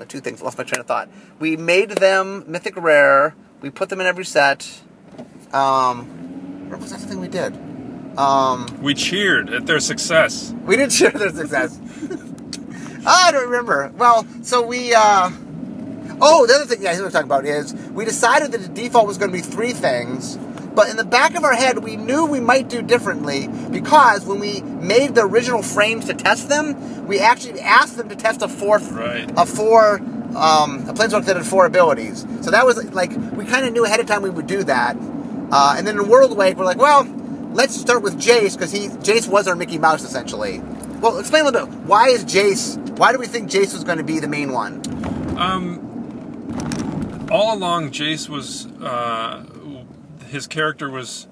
oh, 0.00 0.04
two 0.04 0.20
things. 0.20 0.40
I 0.40 0.44
lost 0.44 0.58
my 0.58 0.64
train 0.64 0.80
of 0.80 0.86
thought. 0.86 1.08
We 1.38 1.56
made 1.56 1.90
them 1.90 2.44
mythic 2.46 2.76
rare. 2.76 3.34
We 3.60 3.70
put 3.70 3.88
them 3.88 4.00
in 4.00 4.06
every 4.06 4.24
set. 4.24 4.80
Um, 5.52 6.68
what 6.70 6.80
was 6.80 6.90
that 6.90 7.00
thing 7.00 7.20
we 7.20 7.28
did? 7.28 7.56
Um, 8.18 8.66
We 8.82 8.94
cheered 8.94 9.50
at 9.50 9.66
their 9.66 9.80
success. 9.80 10.52
we 10.64 10.76
did 10.76 10.92
share 10.92 11.10
their 11.14 11.30
success. 11.30 11.78
I 13.06 13.30
don't 13.32 13.44
remember. 13.46 13.92
Well, 13.96 14.26
so 14.42 14.62
we. 14.62 14.92
Uh, 14.94 15.30
oh, 16.20 16.46
the 16.46 16.54
other 16.54 16.66
thing, 16.66 16.82
yeah, 16.82 16.92
I 16.92 17.00
was 17.00 17.12
talking 17.12 17.26
about 17.26 17.44
is 17.46 17.72
we 17.92 18.04
decided 18.04 18.52
that 18.52 18.58
the 18.58 18.68
default 18.68 19.06
was 19.06 19.18
going 19.18 19.30
to 19.30 19.36
be 19.36 19.42
three 19.42 19.72
things, 19.72 20.36
but 20.78 20.88
in 20.88 20.96
the 20.96 21.04
back 21.04 21.34
of 21.34 21.42
our 21.42 21.54
head, 21.54 21.78
we 21.78 21.96
knew 21.96 22.24
we 22.24 22.38
might 22.38 22.68
do 22.68 22.82
differently 22.82 23.48
because 23.72 24.24
when 24.24 24.38
we 24.38 24.62
made 24.62 25.16
the 25.16 25.22
original 25.22 25.60
frames 25.60 26.04
to 26.04 26.14
test 26.14 26.48
them, 26.48 27.04
we 27.08 27.18
actually 27.18 27.60
asked 27.60 27.96
them 27.96 28.08
to 28.08 28.14
test 28.14 28.42
a 28.42 28.48
fourth, 28.48 28.92
Right. 28.92 29.28
a 29.36 29.44
four, 29.44 29.96
um, 30.36 30.84
a 30.88 30.94
planeswalker 30.94 31.24
that 31.24 31.34
had 31.34 31.44
four 31.44 31.66
abilities. 31.66 32.24
So 32.42 32.52
that 32.52 32.64
was 32.64 32.76
like 32.94 33.10
we 33.36 33.44
kind 33.44 33.66
of 33.66 33.72
knew 33.72 33.84
ahead 33.84 33.98
of 33.98 34.06
time 34.06 34.22
we 34.22 34.30
would 34.30 34.46
do 34.46 34.62
that. 34.62 34.96
Uh, 35.50 35.74
and 35.76 35.84
then 35.84 35.98
in 35.98 36.04
Worldwake, 36.04 36.54
we're 36.54 36.64
like, 36.64 36.78
well, 36.78 37.04
let's 37.54 37.74
start 37.74 38.02
with 38.04 38.14
Jace 38.16 38.52
because 38.52 38.70
he 38.70 38.86
Jace 39.02 39.26
was 39.26 39.48
our 39.48 39.56
Mickey 39.56 39.78
Mouse 39.78 40.04
essentially. 40.04 40.60
Well, 41.00 41.18
explain 41.18 41.42
a 41.42 41.50
little 41.50 41.66
bit. 41.66 41.76
Why 41.88 42.10
is 42.10 42.24
Jace? 42.24 42.78
Why 42.98 43.10
do 43.10 43.18
we 43.18 43.26
think 43.26 43.50
Jace 43.50 43.72
was 43.72 43.82
going 43.82 43.98
to 43.98 44.04
be 44.04 44.20
the 44.20 44.28
main 44.28 44.52
one? 44.52 44.80
Um, 45.36 47.26
All 47.32 47.52
along, 47.54 47.90
Jace 47.90 48.28
was 48.28 48.66
uh, 48.80 49.42
his 50.28 50.46
character 50.46 50.90
was 50.90 51.26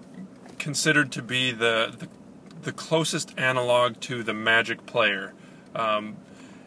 considered 0.59 1.13
to 1.13 1.23
be 1.23 1.53
the, 1.53 1.95
the 1.99 2.09
the 2.67 2.73
closest 2.73 3.33
analog 3.39 4.01
to 4.01 4.25
the 4.25 4.35
Magic 4.35 4.87
player. 4.87 5.33
Um, 5.77 6.17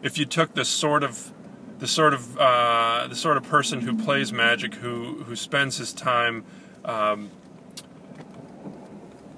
if 0.02 0.16
you 0.16 0.24
took 0.24 0.54
the 0.54 0.64
sort 0.64 1.02
of 1.04 1.32
the 1.78 1.86
sort 1.86 2.14
of 2.14 2.38
uh, 2.38 3.06
the 3.06 3.14
sort 3.14 3.36
of 3.36 3.42
person 3.42 3.82
who 3.82 3.96
plays 4.02 4.32
Magic, 4.32 4.74
who 4.74 5.22
who 5.24 5.36
spends 5.36 5.76
his 5.76 5.92
time 5.92 6.44
um, 6.86 7.30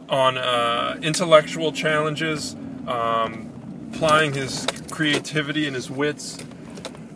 on 0.09 0.39
uh, 0.39 0.99
intellectual 1.03 1.73
challenges, 1.73 2.55
um, 2.87 3.51
applying 3.93 4.33
his 4.33 4.65
creativity 4.91 5.67
and 5.67 5.75
his 5.75 5.91
wits, 5.91 6.39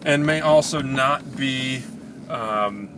and 0.05 0.27
may 0.27 0.41
also 0.41 0.83
not 0.83 1.37
be 1.37 1.85
um, 2.29 2.89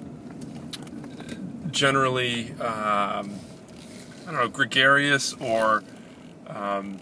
generally, 1.79 2.51
um, 2.55 3.31
I 4.27 4.27
don't 4.27 4.35
know, 4.35 4.49
gregarious 4.49 5.35
or 5.35 5.85
um, 6.49 6.99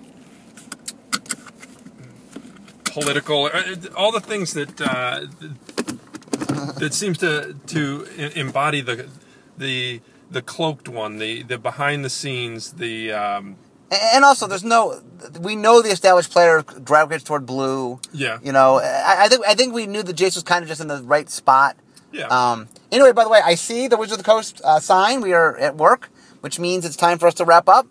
political. 2.85 3.47
uh, 3.47 3.75
All 3.97 4.12
the 4.12 4.21
things 4.21 4.53
that 4.53 4.81
uh, 4.81 5.27
that 6.79 6.93
seems 6.93 7.19
to 7.19 7.57
to 7.69 8.07
embody 8.39 8.81
the 8.83 9.09
the 9.57 10.01
the 10.31 10.43
cloaked 10.43 10.89
one, 10.89 11.19
the 11.19 11.43
the 11.43 11.59
behind 11.59 12.05
the 12.05 12.11
scenes, 12.11 12.73
the 12.75 13.12
um, 13.12 13.57
And 13.91 14.25
also, 14.25 14.47
there's 14.47 14.65
no. 14.65 15.01
We 15.41 15.57
know 15.57 15.81
the 15.81 15.91
established 15.91 16.31
player 16.31 16.62
gravitates 16.62 17.25
toward 17.25 17.47
blue. 17.47 18.01
Yeah. 18.12 18.39
You 18.43 18.53
know, 18.53 18.81
I, 18.81 19.25
I 19.25 19.29
think 19.29 19.47
I 19.47 19.55
think 19.55 19.73
we 19.75 19.87
knew 19.87 20.03
that 20.03 20.17
Jace 20.17 20.35
was 20.35 20.43
kind 20.43 20.62
of 20.62 20.69
just 20.69 20.81
in 20.81 20.89
the 20.89 21.03
right 21.03 21.31
spot. 21.31 21.77
Yeah. 22.12 22.27
Um. 22.27 22.69
Anyway, 22.92 23.12
by 23.12 23.25
the 23.25 23.31
way, 23.31 23.40
I 23.44 23.55
see 23.55 23.88
the 23.88 23.96
Wizard 23.96 24.18
of 24.18 24.25
the 24.25 24.31
Coast 24.31 24.61
uh, 24.64 24.81
sign. 24.81 25.20
We 25.20 25.33
are 25.33 25.57
at 25.59 25.77
work, 25.77 26.11
which 26.40 26.59
means 26.59 26.85
it's 26.85 26.96
time 26.96 27.18
for 27.18 27.27
us 27.27 27.35
to 27.35 27.44
wrap 27.44 27.68
up. 27.68 27.87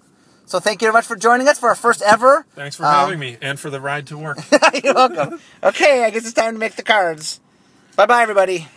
So 0.45 0.59
thank 0.59 0.81
you 0.81 0.85
very 0.85 0.93
much 0.93 1.05
for 1.05 1.15
joining 1.15 1.47
us 1.47 1.59
for 1.59 1.69
our 1.69 1.75
first 1.75 2.01
ever. 2.03 2.45
Thanks 2.55 2.75
for 2.75 2.85
um, 2.85 2.93
having 2.93 3.19
me 3.19 3.37
and 3.41 3.59
for 3.59 3.69
the 3.69 3.81
ride 3.81 4.07
to 4.07 4.17
work. 4.17 4.37
You're 4.83 4.93
welcome. 4.93 5.39
Okay, 5.63 6.03
I 6.03 6.11
guess 6.11 6.23
it's 6.23 6.33
time 6.33 6.53
to 6.53 6.59
make 6.59 6.75
the 6.75 6.83
cards. 6.83 7.39
Bye 7.95 8.05
bye, 8.05 8.21
everybody. 8.21 8.67